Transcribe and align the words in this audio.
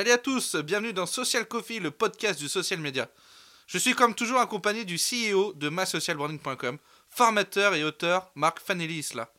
Salut 0.00 0.12
à 0.12 0.16
tous, 0.16 0.56
bienvenue 0.56 0.94
dans 0.94 1.04
Social 1.04 1.46
Coffee, 1.46 1.78
le 1.78 1.90
podcast 1.90 2.40
du 2.40 2.48
social 2.48 2.80
media. 2.80 3.06
Je 3.66 3.76
suis 3.76 3.92
comme 3.92 4.14
toujours 4.14 4.40
accompagné 4.40 4.86
du 4.86 4.96
CEO 4.96 5.52
de 5.52 5.68
masocialbranding.com, 5.68 6.78
formateur 7.10 7.74
et 7.74 7.84
auteur 7.84 8.32
Marc 8.34 8.60
Fanelli 8.60 9.00
Isla. 9.00 9.30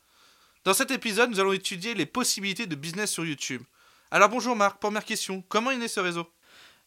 Dans 0.64 0.76
cet 0.76 0.92
épisode, 0.92 1.32
nous 1.32 1.40
allons 1.40 1.54
étudier 1.54 1.96
les 1.96 2.06
possibilités 2.06 2.68
de 2.68 2.76
business 2.76 3.10
sur 3.10 3.26
YouTube. 3.26 3.64
Alors 4.12 4.30
bonjour 4.30 4.56
Marc, 4.56 4.80
première 4.80 5.04
question, 5.04 5.44
comment 5.50 5.72
est 5.72 5.78
né 5.78 5.88
ce 5.88 6.00
réseau? 6.00 6.28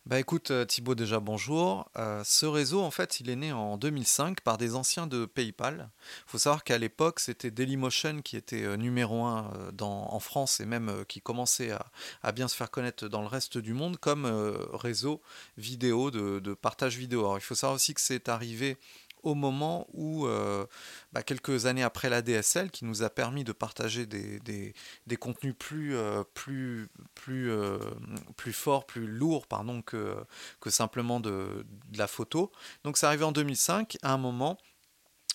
Bah 0.06 0.20
écoute 0.20 0.50
euh, 0.50 0.66
Thibaut 0.66 0.94
déjà 0.94 1.18
bonjour. 1.18 1.90
Euh, 1.96 2.22
ce 2.26 2.44
réseau 2.44 2.82
en 2.82 2.90
fait 2.90 3.20
il 3.20 3.30
est 3.30 3.36
né 3.36 3.52
en 3.52 3.78
2005 3.78 4.42
par 4.42 4.58
des 4.58 4.74
anciens 4.74 5.06
de 5.06 5.24
PayPal. 5.24 5.88
Il 6.26 6.30
faut 6.30 6.36
savoir 6.36 6.62
qu'à 6.62 6.76
l'époque 6.76 7.20
c'était 7.20 7.50
Dailymotion 7.50 8.20
qui 8.20 8.36
était 8.36 8.64
euh, 8.64 8.76
numéro 8.76 9.24
un 9.24 9.50
dans, 9.72 10.12
en 10.12 10.20
France 10.20 10.60
et 10.60 10.66
même 10.66 11.06
qui 11.08 11.22
commençait 11.22 11.74
à, 12.22 12.32
bien 12.32 12.48
se 12.48 12.54
faire 12.54 12.70
connaître 12.70 13.08
dans 13.08 13.22
le 13.22 13.28
reste 13.28 13.56
du 13.56 13.72
monde 13.72 13.96
comme 13.96 14.26
réseau 14.74 15.22
vidéo 15.56 16.10
de, 16.10 16.38
de, 16.38 16.52
partage 16.52 16.98
vidéo. 16.98 17.20
Alors 17.20 17.38
il 17.38 17.42
faut 17.42 17.54
savoir 17.54 17.76
aussi 17.76 17.94
que 17.94 18.02
c'est 18.02 18.28
arrivé 18.28 18.76
au 19.24 19.34
moment 19.34 19.86
où, 19.92 20.26
euh, 20.26 20.66
bah, 21.12 21.22
quelques 21.22 21.66
années 21.66 21.82
après 21.82 22.08
la 22.08 22.22
DSL, 22.22 22.70
qui 22.70 22.84
nous 22.84 23.02
a 23.02 23.10
permis 23.10 23.42
de 23.42 23.52
partager 23.52 24.06
des, 24.06 24.74
contenus 25.18 25.54
plus, 25.58 25.96
euh, 25.96 26.22
euh, 27.28 27.78
plus 28.36 28.52
forts, 28.52 28.86
plus 28.86 29.06
lourds 29.06 29.46
pardon, 29.46 29.82
que, 29.82 30.14
que 30.60 30.70
simplement 30.70 31.20
de, 31.20 31.66
de 31.90 31.98
la 31.98 32.06
photo. 32.06 32.52
Donc 32.84 32.98
c'est 32.98 33.06
arrivé 33.06 33.24
en 33.24 33.32
2005, 33.32 33.96
à 34.02 34.12
un 34.12 34.18
moment 34.18 34.58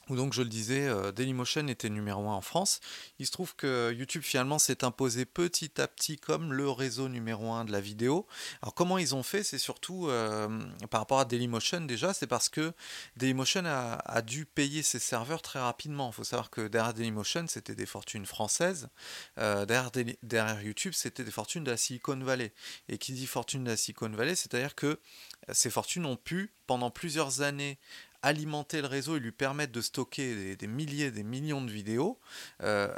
où 0.09 0.15
donc 0.15 0.33
je 0.33 0.41
le 0.41 0.49
disais, 0.49 0.87
euh, 0.87 1.11
Dailymotion 1.11 1.67
était 1.67 1.89
numéro 1.89 2.27
1 2.27 2.33
en 2.33 2.41
France. 2.41 2.79
Il 3.19 3.25
se 3.25 3.31
trouve 3.31 3.55
que 3.55 3.93
YouTube 3.93 4.23
finalement 4.23 4.59
s'est 4.59 4.83
imposé 4.83 5.25
petit 5.25 5.79
à 5.79 5.87
petit 5.87 6.17
comme 6.17 6.53
le 6.53 6.69
réseau 6.69 7.09
numéro 7.09 7.51
1 7.51 7.65
de 7.65 7.71
la 7.71 7.81
vidéo. 7.81 8.27
Alors 8.61 8.73
comment 8.73 8.97
ils 8.97 9.15
ont 9.15 9.23
fait? 9.23 9.43
C'est 9.43 9.57
surtout 9.57 10.07
euh, 10.07 10.47
par 10.89 11.01
rapport 11.01 11.19
à 11.19 11.25
Dailymotion 11.25 11.81
déjà, 11.81 12.13
c'est 12.13 12.27
parce 12.27 12.49
que 12.49 12.73
Dailymotion 13.17 13.63
a, 13.65 14.21
dû 14.21 14.45
payer 14.45 14.83
ses 14.83 14.99
serveurs 14.99 15.41
très 15.41 15.59
rapidement. 15.59 16.09
Il 16.11 16.15
faut 16.15 16.23
savoir 16.23 16.49
que 16.49 16.67
derrière 16.67 16.93
Dailymotion, 16.93 17.45
c'était 17.47 17.75
des 17.75 17.85
fortunes 17.85 18.25
françaises. 18.25 18.89
Euh, 19.37 19.65
derrière, 19.65 19.91
derrière, 20.23 20.61
YouTube, 20.61 20.93
c'était 20.93 21.23
des 21.23 21.31
fortunes 21.31 21.63
de 21.63 21.71
la 21.71 21.77
Silicon 21.77 22.17
Valley. 22.17 22.51
Et 22.89 22.97
qui 22.97 23.13
dit 23.13 23.27
fortune 23.27 23.63
de 23.63 23.69
la 23.69 23.77
Silicon 23.77 24.09
Valley, 24.09 24.35
c'est-à-dire 24.35 24.75
que 24.75 24.99
ces 25.51 25.69
fortunes 25.69 26.05
ont 26.05 26.17
pu, 26.17 26.51
pendant 26.67 26.91
plusieurs 26.91 27.41
années, 27.41 27.79
alimenter 28.21 28.81
le 28.81 28.87
réseau 28.87 29.17
et 29.17 29.19
lui 29.19 29.31
permettre 29.31 29.71
de 29.71 29.81
stocker 29.81 30.55
des, 30.55 30.67
milliers, 30.67 31.11
des 31.11 31.23
millions 31.23 31.61
de 31.61 31.71
vidéos, 31.71 32.19
euh, 32.61 32.93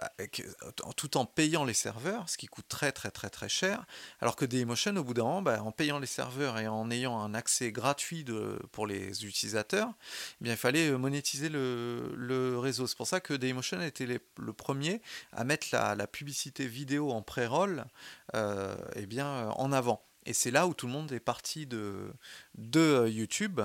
tout 0.96 1.18
en 1.18 1.26
payant 1.26 1.64
les 1.64 1.74
serveurs, 1.74 2.30
ce 2.30 2.38
qui 2.38 2.48
coûte 2.48 2.68
très 2.68 2.92
très 2.92 3.12
très 3.12 3.30
très 3.30 3.50
cher, 3.50 3.86
alors 4.20 4.36
que 4.36 4.46
Dailymotion, 4.46 4.96
au 4.98 5.04
bout 5.04 5.14
d'un 5.14 5.24
moment, 5.24 5.42
bah, 5.42 5.64
en 5.64 5.72
payant 5.72 6.00
les 6.00 6.08
serveurs 6.08 6.58
et 6.58 6.68
en 6.68 6.90
ayant 6.90 7.20
un 7.20 7.34
accès 7.34 7.72
gratuit 7.72 8.26
pour 8.72 8.88
les 8.88 9.26
utilisateurs, 9.26 9.94
eh 10.44 10.50
il 10.50 10.58
fallait 10.58 10.90
euh, 10.90 10.98
monétiser 10.98 11.50
le, 11.50 12.58
réseau. 12.58 12.88
C'est 12.88 12.98
pour 12.98 13.08
ça 13.08 13.20
que 13.20 13.34
Dailymotion 13.34 13.80
a 13.80 13.90
le 14.38 14.54
premier 14.54 15.02
à 15.32 15.44
mettre 15.44 15.68
la, 15.72 16.08
publicité 16.08 16.68
vidéo 16.68 17.12
en 17.12 17.22
pré-roll 17.22 17.86
euh, 18.36 18.76
eh 18.96 19.22
en 19.22 19.72
avant. 19.72 20.04
Et 20.26 20.34
c'est 20.34 20.52
là 20.52 20.68
où 20.68 20.74
tout 20.74 20.86
le 20.86 20.94
monde 20.94 21.12
est 21.12 21.20
parti 21.20 21.66
de, 21.66 22.14
de 22.56 22.80
euh, 22.80 23.09
YouTube, 23.09 23.62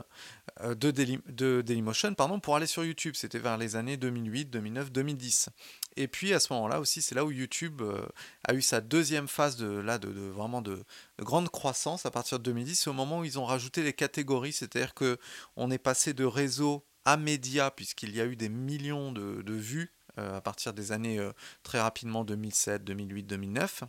euh, 0.62 0.74
de, 0.74 0.90
de 0.90 1.60
Dailymotion, 1.60 2.14
pardon, 2.14 2.40
pour 2.40 2.56
aller 2.56 2.66
sur 2.66 2.82
YouTube. 2.84 3.14
C'était 3.14 3.38
vers 3.38 3.58
les 3.58 3.76
années 3.76 3.98
2008, 3.98 4.46
2009, 4.46 4.90
2010. 4.90 5.50
Et 5.96 6.08
puis 6.08 6.32
à 6.32 6.40
ce 6.40 6.52
moment-là 6.54 6.80
aussi, 6.80 7.02
c'est 7.02 7.14
là 7.14 7.26
où 7.26 7.30
YouTube 7.30 7.82
euh, 7.82 8.06
a 8.48 8.54
eu 8.54 8.62
sa 8.62 8.80
deuxième 8.80 9.28
phase 9.28 9.56
de, 9.56 9.66
là, 9.66 9.98
de, 9.98 10.08
vraiment 10.08 10.62
de, 10.62 10.82
grande 11.18 11.50
croissance 11.50 12.06
à 12.06 12.10
partir 12.10 12.38
de 12.38 12.44
2010. 12.44 12.80
C'est 12.80 12.90
au 12.90 12.94
moment 12.94 13.20
où 13.20 13.24
ils 13.24 13.38
ont 13.38 13.44
rajouté 13.44 13.82
les 13.82 13.92
catégories, 13.92 14.54
c'est-à-dire 14.54 14.94
que 14.94 15.18
on 15.56 15.70
est 15.70 15.78
passé 15.78 16.14
de 16.14 16.24
réseau 16.24 16.86
à 17.04 17.18
média, 17.18 17.70
puisqu'il 17.70 18.16
y 18.16 18.20
a 18.20 18.24
eu 18.24 18.34
des 18.34 18.48
millions 18.48 19.12
de, 19.12 19.52
vues 19.52 19.92
à 20.16 20.40
partir 20.40 20.72
des 20.72 20.90
années 20.90 21.20
très 21.62 21.80
rapidement 21.80 22.24
2007, 22.24 22.82
2008, 22.82 23.22
2009. 23.24 23.84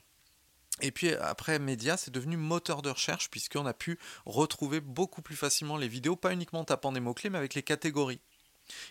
Et 0.81 0.91
puis 0.91 1.13
après 1.15 1.59
Média, 1.59 1.97
c'est 1.97 2.11
devenu 2.11 2.37
moteur 2.37 2.81
de 2.81 2.89
recherche 2.89 3.29
puisqu'on 3.29 3.65
a 3.65 3.73
pu 3.73 3.97
retrouver 4.25 4.79
beaucoup 4.79 5.21
plus 5.21 5.35
facilement 5.35 5.77
les 5.77 5.87
vidéos, 5.87 6.15
pas 6.15 6.33
uniquement 6.33 6.59
en 6.59 6.65
tapant 6.65 6.91
des 6.91 6.99
mots-clés, 6.99 7.29
mais 7.29 7.37
avec 7.37 7.53
les 7.53 7.63
catégories 7.63 8.19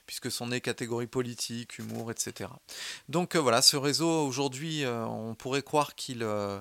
puisque 0.06 0.30
sont 0.30 0.48
nées 0.48 0.60
catégories 0.60 1.06
politiques, 1.06 1.78
humour, 1.78 2.10
etc. 2.10 2.50
Donc 3.08 3.34
euh, 3.34 3.40
voilà, 3.40 3.62
ce 3.62 3.76
réseau 3.76 4.26
aujourd'hui, 4.26 4.84
euh, 4.84 5.04
on 5.06 5.34
pourrait 5.34 5.62
croire 5.62 5.94
qu'il 5.94 6.22
euh, 6.22 6.60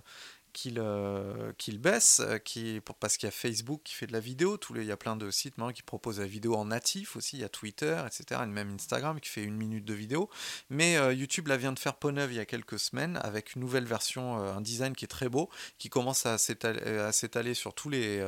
qu'il 0.56 0.80
euh, 0.80 1.52
baisse, 1.74 2.22
euh, 2.24 2.38
qui, 2.38 2.80
parce 3.02 3.18
qu'il 3.18 3.28
y 3.28 3.30
a 3.30 3.32
Facebook 3.32 3.82
qui 3.84 3.94
fait 3.94 4.08
de 4.08 4.14
la 4.14 4.22
vidéo, 4.22 4.56
tous 4.56 4.74
les, 4.74 4.82
il 4.82 4.88
y 4.88 4.92
a 4.92 4.98
plein 4.98 5.18
de 5.18 5.30
sites 5.30 5.58
maintenant 5.58 5.74
qui 5.74 5.84
proposent 5.84 6.22
la 6.22 6.26
vidéo 6.26 6.56
en 6.56 6.66
natif 6.66 7.18
aussi, 7.18 7.36
il 7.36 7.42
y 7.42 7.44
a 7.44 7.50
Twitter, 7.50 8.02
etc., 8.08 8.42
et 8.44 8.46
même 8.48 8.76
Instagram 8.76 9.20
qui 9.20 9.30
fait 9.30 9.44
une 9.44 9.58
minute 9.58 9.84
de 9.84 9.94
vidéo. 9.94 10.30
Mais 10.70 10.96
euh, 10.96 11.14
YouTube 11.14 11.48
la 11.48 11.58
vient 11.58 11.74
de 11.74 11.80
faire 11.80 11.96
peau 11.96 12.12
neuve 12.12 12.32
il 12.32 12.38
y 12.38 12.40
a 12.40 12.46
quelques 12.46 12.80
semaines 12.80 13.20
avec 13.22 13.56
une 13.56 13.62
nouvelle 13.62 13.84
version, 13.84 14.38
un 14.38 14.62
design 14.62 14.96
qui 14.96 15.04
est 15.04 15.10
très 15.10 15.28
beau, 15.28 15.50
qui 15.78 15.90
commence 15.90 16.26
à 16.26 16.38
s'étaler 16.38 17.54
sur 17.54 17.74
tous 17.74 17.90
les, 17.90 18.26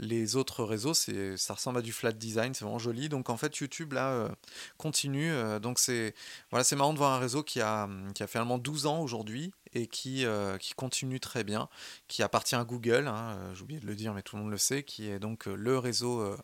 les 0.00 0.36
autres 0.36 0.64
réseaux. 0.64 0.94
Ça 0.94 1.54
ressemble 1.54 1.78
à 1.78 1.82
du 1.82 1.92
flat 1.92 2.12
design, 2.12 2.52
c'est 2.52 2.64
vraiment 2.64 2.80
joli. 2.80 3.08
Donc 3.08 3.30
en 3.30 3.36
fait, 3.36 3.56
YouTube 3.58 3.92
là 3.92 4.28
continue. 4.76 5.32
donc 5.60 5.78
c'est 5.78 6.14
voilà, 6.50 6.64
marrant 6.76 6.92
de 6.92 6.98
voir 6.98 7.12
un 7.12 7.18
réseau 7.18 7.44
qui 7.44 7.60
a, 7.60 7.88
qui 8.14 8.22
a 8.24 8.26
finalement 8.26 8.58
12 8.58 8.86
ans 8.86 9.00
aujourd'hui 9.00 9.52
et 9.74 9.86
qui, 9.86 10.24
euh, 10.24 10.58
qui 10.58 10.74
continue 10.74 11.20
très 11.20 11.44
bien, 11.44 11.68
qui 12.08 12.22
appartient 12.22 12.54
à 12.54 12.64
Google, 12.64 13.06
hein, 13.06 13.36
euh, 13.36 13.54
j'ai 13.54 13.62
oublié 13.62 13.80
de 13.80 13.86
le 13.86 13.94
dire 13.94 14.12
mais 14.14 14.22
tout 14.22 14.36
le 14.36 14.42
monde 14.42 14.50
le 14.50 14.58
sait, 14.58 14.82
qui 14.82 15.08
est 15.08 15.18
donc 15.18 15.46
euh, 15.46 15.54
le 15.54 15.78
réseau 15.78 16.36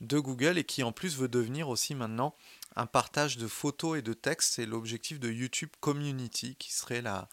de 0.00 0.18
Google 0.18 0.58
et 0.58 0.64
qui 0.64 0.82
en 0.82 0.92
plus 0.92 1.16
veut 1.16 1.28
devenir 1.28 1.68
aussi 1.68 1.94
maintenant 1.94 2.34
un 2.76 2.86
partage 2.86 3.36
de 3.36 3.46
photos 3.46 3.98
et 3.98 4.02
de 4.02 4.12
textes. 4.12 4.54
C'est 4.54 4.66
l'objectif 4.66 5.18
de 5.20 5.30
YouTube 5.30 5.70
Community 5.80 6.56
qui 6.56 6.72
serait 6.72 7.02
la, 7.02 7.28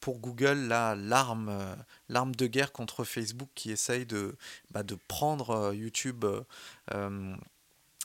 pour 0.00 0.18
Google 0.18 0.68
l'arme 0.68 2.34
de 2.36 2.46
guerre 2.46 2.72
contre 2.72 3.04
Facebook 3.04 3.48
qui 3.54 3.70
essaye 3.70 4.06
de, 4.06 4.36
bah, 4.70 4.82
de 4.82 4.96
prendre 5.08 5.72
YouTube 5.74 6.24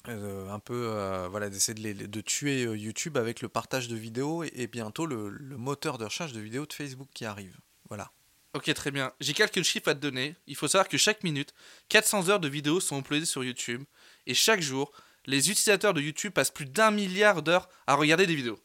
un 0.08 0.60
peu 0.60 0.90
euh, 0.90 1.28
voilà 1.30 1.50
d'essayer 1.50 1.94
de, 1.94 2.06
de, 2.06 2.22
tuer 2.22 2.66
euh, 2.66 2.78
YouTube 2.78 3.18
avec 3.18 3.42
le 3.42 3.50
partage 3.50 3.88
de 3.88 3.96
vidéos 3.96 4.44
et, 4.44 4.68
bientôt 4.68 5.06
le, 5.06 5.32
moteur 5.58 5.98
de 5.98 6.06
recherche 6.06 6.34
de 6.34 6.40
vidéos 6.40 6.66
de 6.66 6.74
Facebook 6.74 7.10
qui 7.14 7.26
arrive. 7.26 7.58
Voilà. 7.90 8.12
Ok, 8.54 8.74
très 8.74 8.92
bien. 8.92 9.14
J'ai 9.20 9.34
quelques 9.34 9.62
chiffres 9.62 9.90
à 9.90 9.96
te 9.96 10.00
donner. 10.00 10.36
Il 10.48 10.56
faut 10.56 10.68
savoir 10.68 10.90
que 10.90 10.98
chaque 10.98 11.24
minute, 11.24 11.54
400 11.90 12.30
heures 12.30 12.40
de 12.40 12.50
vidéos 12.50 12.80
sont 12.80 13.00
uploadées 13.00 13.26
sur 13.26 13.44
YouTube. 13.44 13.84
Et 14.28 14.34
chaque 14.34 14.62
jour, 14.62 14.92
les 15.26 15.50
utilisateurs 15.50 15.94
de 15.94 16.02
YouTube 16.02 16.34
passent 16.34 16.52
plus 16.52 16.66
d'un 16.66 16.92
milliard 16.92 17.44
d'heures 17.44 17.70
à 17.88 17.96
regarder 17.96 18.26
des 18.26 18.36
vidéos. 18.36 18.60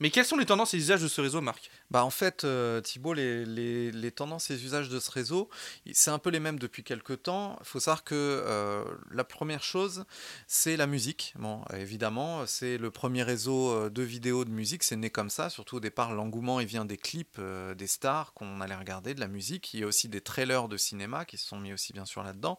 Mais 0.00 0.10
quelles 0.10 0.26
sont 0.26 0.36
les 0.36 0.46
tendances 0.46 0.74
et 0.74 0.78
les 0.78 0.82
usages 0.82 1.02
de 1.02 1.08
ce 1.08 1.20
réseau, 1.20 1.40
Marc? 1.40 1.70
Bah 1.92 2.06
en 2.06 2.10
fait, 2.10 2.44
euh, 2.44 2.80
Thibault, 2.80 3.12
les, 3.12 3.44
les, 3.44 4.10
tendances 4.12 4.48
et 4.48 4.54
les 4.54 4.64
usages 4.64 4.88
de 4.88 4.98
ce 4.98 5.10
réseau, 5.10 5.50
c'est 5.92 6.10
un 6.10 6.18
peu 6.18 6.30
les 6.30 6.40
mêmes 6.40 6.58
depuis 6.58 6.82
quelques 6.82 7.24
temps. 7.24 7.58
Il 7.60 7.66
faut 7.66 7.80
savoir 7.80 8.02
que 8.02 8.14
euh, 8.14 8.82
la 9.10 9.24
première 9.24 9.62
chose, 9.62 10.06
c'est 10.46 10.78
la 10.78 10.86
musique. 10.86 11.34
Bon, 11.38 11.60
évidemment, 11.76 12.46
c'est 12.46 12.78
le 12.78 12.90
premier 12.90 13.22
réseau 13.22 13.72
euh, 13.72 13.90
de 13.90 14.02
vidéos 14.02 14.46
de 14.46 14.50
musique, 14.50 14.84
c'est 14.84 14.96
né 14.96 15.10
comme 15.10 15.28
ça. 15.28 15.50
Surtout 15.50 15.76
au 15.76 15.80
départ, 15.80 16.14
l'engouement, 16.14 16.60
il 16.60 16.66
vient 16.66 16.86
des 16.86 16.96
clips 16.96 17.38
des 17.76 17.86
stars 17.86 18.32
qu'on 18.32 18.62
allait 18.62 18.74
regarder, 18.74 19.12
de 19.12 19.20
la 19.20 19.28
musique. 19.28 19.74
Il 19.74 19.80
y 19.80 19.82
a 19.82 19.86
aussi 19.86 20.08
des 20.08 20.22
trailers 20.22 20.68
de 20.68 20.78
cinéma 20.78 21.26
qui 21.26 21.36
se 21.36 21.46
sont 21.46 21.58
mis 21.58 21.74
aussi 21.74 21.92
bien 21.92 22.06
sûr 22.06 22.22
là-dedans. 22.22 22.58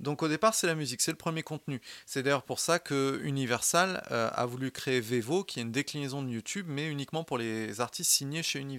Donc 0.00 0.22
au 0.22 0.28
départ, 0.28 0.52
c'est 0.54 0.66
la 0.66 0.74
musique, 0.74 1.00
c'est 1.00 1.10
le 1.10 1.16
premier 1.16 1.42
contenu. 1.42 1.80
C'est 2.04 2.22
d'ailleurs 2.22 2.42
pour 2.42 2.60
ça 2.60 2.78
que 2.78 3.18
Universal 3.24 4.02
a 4.10 4.44
voulu 4.44 4.70
créer 4.70 5.00
Vevo, 5.00 5.42
qui 5.42 5.60
est 5.60 5.62
une 5.62 5.72
déclinaison 5.72 6.22
de 6.22 6.28
YouTube, 6.28 6.66
mais 6.68 6.86
uniquement 6.86 7.24
pour 7.24 7.38
les 7.38 7.80
artistes 7.80 8.10
signés 8.10 8.42
chez 8.42 8.58
Universal 8.58 8.73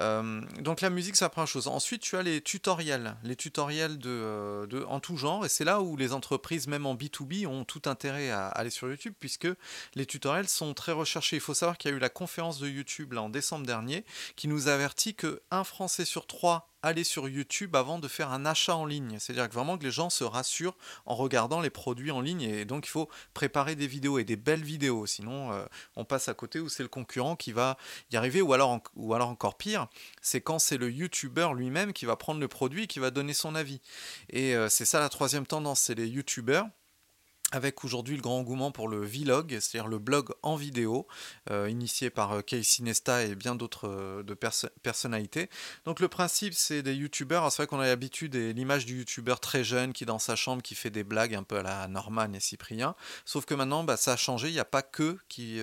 Euh, 0.00 0.40
donc 0.60 0.80
la 0.80 0.90
musique, 0.90 1.16
c'est 1.16 1.24
la 1.24 1.28
première 1.28 1.48
chose. 1.48 1.68
Ensuite, 1.68 2.02
tu 2.02 2.16
as 2.16 2.22
les 2.22 2.40
tutoriels, 2.40 3.16
les 3.22 3.36
tutoriels 3.36 3.98
de, 3.98 4.08
euh, 4.10 4.84
en 4.86 5.00
tout 5.00 5.16
genre, 5.16 5.44
et 5.44 5.48
c'est 5.48 5.64
là 5.64 5.80
où 5.80 5.96
les 5.96 6.12
entreprises, 6.12 6.66
même 6.66 6.86
en 6.86 6.94
B2B, 6.94 7.46
ont 7.46 7.64
tout 7.64 7.82
intérêt 7.86 8.30
à 8.30 8.48
aller 8.48 8.70
sur 8.70 8.88
YouTube, 8.88 9.14
puisque 9.18 9.48
les 9.94 10.06
tutoriels 10.06 10.48
sont 10.48 10.74
très 10.74 10.92
recherchés. 10.92 11.36
Il 11.36 11.42
faut 11.42 11.54
savoir 11.54 11.78
qu'il 11.78 11.90
y 11.90 11.94
a 11.94 11.96
eu 11.96 12.00
la 12.00 12.08
conférence 12.08 12.58
de 12.58 12.68
YouTube 12.68 13.16
en 13.16 13.28
décembre 13.28 13.66
dernier, 13.66 14.04
qui 14.36 14.48
nous 14.48 14.68
avertit 14.68 15.14
que 15.14 15.42
un 15.50 15.64
Français 15.64 16.04
sur 16.04 16.26
trois 16.26 16.68
aller 16.82 17.04
sur 17.04 17.28
YouTube 17.28 17.74
avant 17.76 17.98
de 17.98 18.08
faire 18.08 18.30
un 18.30 18.46
achat 18.46 18.76
en 18.76 18.86
ligne. 18.86 19.18
C'est-à-dire 19.18 19.48
que 19.48 19.54
vraiment 19.54 19.78
que 19.78 19.84
les 19.84 19.90
gens 19.90 20.10
se 20.10 20.24
rassurent 20.24 20.76
en 21.06 21.14
regardant 21.14 21.60
les 21.60 21.70
produits 21.70 22.10
en 22.10 22.20
ligne 22.20 22.42
et 22.42 22.64
donc 22.64 22.86
il 22.86 22.90
faut 22.90 23.08
préparer 23.34 23.74
des 23.74 23.86
vidéos 23.86 24.18
et 24.18 24.24
des 24.24 24.36
belles 24.36 24.62
vidéos, 24.62 25.06
sinon 25.06 25.52
euh, 25.52 25.64
on 25.96 26.04
passe 26.04 26.28
à 26.28 26.34
côté 26.34 26.60
où 26.60 26.68
c'est 26.68 26.82
le 26.82 26.88
concurrent 26.88 27.36
qui 27.36 27.52
va 27.52 27.76
y 28.12 28.16
arriver 28.16 28.42
ou 28.42 28.52
alors, 28.52 28.80
ou 28.94 29.14
alors 29.14 29.28
encore 29.28 29.56
pire, 29.56 29.88
c'est 30.22 30.40
quand 30.40 30.58
c'est 30.58 30.78
le 30.78 30.90
YouTuber 30.90 31.50
lui-même 31.54 31.92
qui 31.92 32.06
va 32.06 32.16
prendre 32.16 32.40
le 32.40 32.48
produit 32.48 32.84
et 32.84 32.86
qui 32.86 32.98
va 32.98 33.10
donner 33.10 33.34
son 33.34 33.54
avis. 33.54 33.80
Et 34.30 34.54
euh, 34.54 34.68
c'est 34.68 34.84
ça 34.84 35.00
la 35.00 35.08
troisième 35.08 35.46
tendance, 35.46 35.80
c'est 35.80 35.94
les 35.94 36.08
YouTubers 36.08 36.66
avec 37.52 37.82
aujourd'hui 37.82 38.14
le 38.14 38.20
grand 38.20 38.38
engouement 38.38 38.70
pour 38.70 38.88
le 38.88 39.02
vlog, 39.04 39.56
c'est-à-dire 39.58 39.88
le 39.88 39.98
blog 39.98 40.34
en 40.42 40.56
vidéo, 40.56 41.06
euh, 41.50 41.70
initié 41.70 42.10
par 42.10 42.32
euh, 42.32 42.42
Casey 42.42 42.82
Nesta 42.82 43.24
et 43.24 43.34
bien 43.34 43.54
d'autres 43.54 43.88
euh, 43.88 44.22
de 44.22 44.34
personnalités. 44.82 45.48
Donc 45.86 46.00
le 46.00 46.08
principe, 46.08 46.52
c'est 46.52 46.82
des 46.82 46.94
youtubeurs. 46.94 47.50
C'est 47.50 47.62
vrai 47.62 47.66
qu'on 47.66 47.80
a 47.80 47.86
l'habitude 47.86 48.34
et 48.34 48.52
l'image 48.52 48.84
du 48.84 48.98
youtubeur 48.98 49.40
très 49.40 49.64
jeune 49.64 49.94
qui 49.94 50.04
dans 50.04 50.18
sa 50.18 50.36
chambre 50.36 50.62
qui 50.62 50.74
fait 50.74 50.90
des 50.90 51.04
blagues 51.04 51.34
un 51.34 51.42
peu 51.42 51.56
à 51.56 51.62
la 51.62 51.88
Norman 51.88 52.30
et 52.34 52.40
Cyprien. 52.40 52.94
Sauf 53.24 53.46
que 53.46 53.54
maintenant, 53.54 53.82
bah, 53.82 53.96
ça 53.96 54.12
a 54.12 54.16
changé. 54.16 54.48
Il 54.48 54.54
n'y 54.54 54.60
a 54.60 54.66
pas 54.66 54.82
que 54.82 55.16
qui 55.30 55.60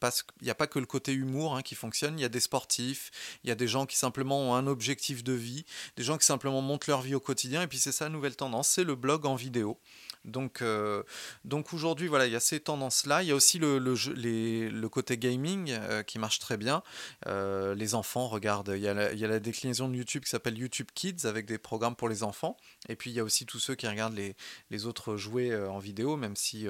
passe, 0.00 0.24
il 0.40 0.44
n'y 0.44 0.50
a 0.50 0.54
pas 0.54 0.66
que 0.66 0.78
le 0.78 0.86
côté 0.86 1.12
humour 1.12 1.56
hein, 1.56 1.62
qui 1.62 1.74
fonctionne. 1.74 2.18
Il 2.18 2.22
y 2.22 2.26
a 2.26 2.30
des 2.30 2.40
sportifs, 2.40 3.10
il 3.44 3.48
y 3.48 3.50
a 3.50 3.54
des 3.54 3.68
gens 3.68 3.84
qui 3.84 3.96
simplement 3.96 4.40
ont 4.50 4.54
un 4.54 4.66
objectif 4.66 5.22
de 5.22 5.34
vie, 5.34 5.66
des 5.96 6.04
gens 6.04 6.16
qui 6.16 6.24
simplement 6.24 6.62
montent 6.62 6.86
leur 6.86 7.02
vie 7.02 7.14
au 7.14 7.20
quotidien. 7.20 7.60
Et 7.62 7.66
puis 7.66 7.78
c'est 7.78 7.92
ça 7.92 8.06
la 8.06 8.10
nouvelle 8.10 8.36
tendance, 8.36 8.68
c'est 8.68 8.84
le 8.84 8.94
blog 8.94 9.26
en 9.26 9.34
vidéo. 9.34 9.78
Donc, 10.24 10.62
euh, 10.62 11.02
donc 11.44 11.72
aujourd'hui, 11.72 12.08
voilà, 12.08 12.26
il 12.26 12.32
y 12.32 12.36
a 12.36 12.40
ces 12.40 12.60
tendances-là. 12.60 13.22
Il 13.22 13.28
y 13.28 13.32
a 13.32 13.34
aussi 13.34 13.58
le, 13.58 13.78
le, 13.78 14.88
côté 14.88 15.18
gaming 15.18 15.70
euh, 15.70 16.02
qui 16.02 16.18
marche 16.18 16.38
très 16.38 16.56
bien. 16.56 16.82
Euh, 17.26 17.74
les 17.74 17.94
enfants 17.94 18.28
regardent. 18.28 18.72
Il 18.74 18.82
y, 18.82 18.88
a 18.88 18.94
la, 18.94 19.12
il 19.12 19.18
y, 19.18 19.24
a 19.24 19.28
la, 19.28 19.40
déclinaison 19.40 19.88
de 19.88 19.94
YouTube 19.94 20.24
qui 20.24 20.30
s'appelle 20.30 20.58
YouTube 20.58 20.88
Kids 20.94 21.26
avec 21.26 21.46
des 21.46 21.58
programmes 21.58 21.96
pour 21.96 22.08
les 22.08 22.22
enfants. 22.22 22.56
Et 22.88 22.96
puis 22.96 23.10
il 23.10 23.14
y 23.14 23.20
a 23.20 23.24
aussi 23.24 23.46
tous 23.46 23.58
ceux 23.58 23.74
qui 23.74 23.86
regardent 23.86 24.16
les, 24.16 24.36
les 24.70 24.86
autres 24.86 25.16
jouets 25.16 25.54
en 25.56 25.78
vidéo, 25.78 26.16
même 26.16 26.36
si 26.36 26.66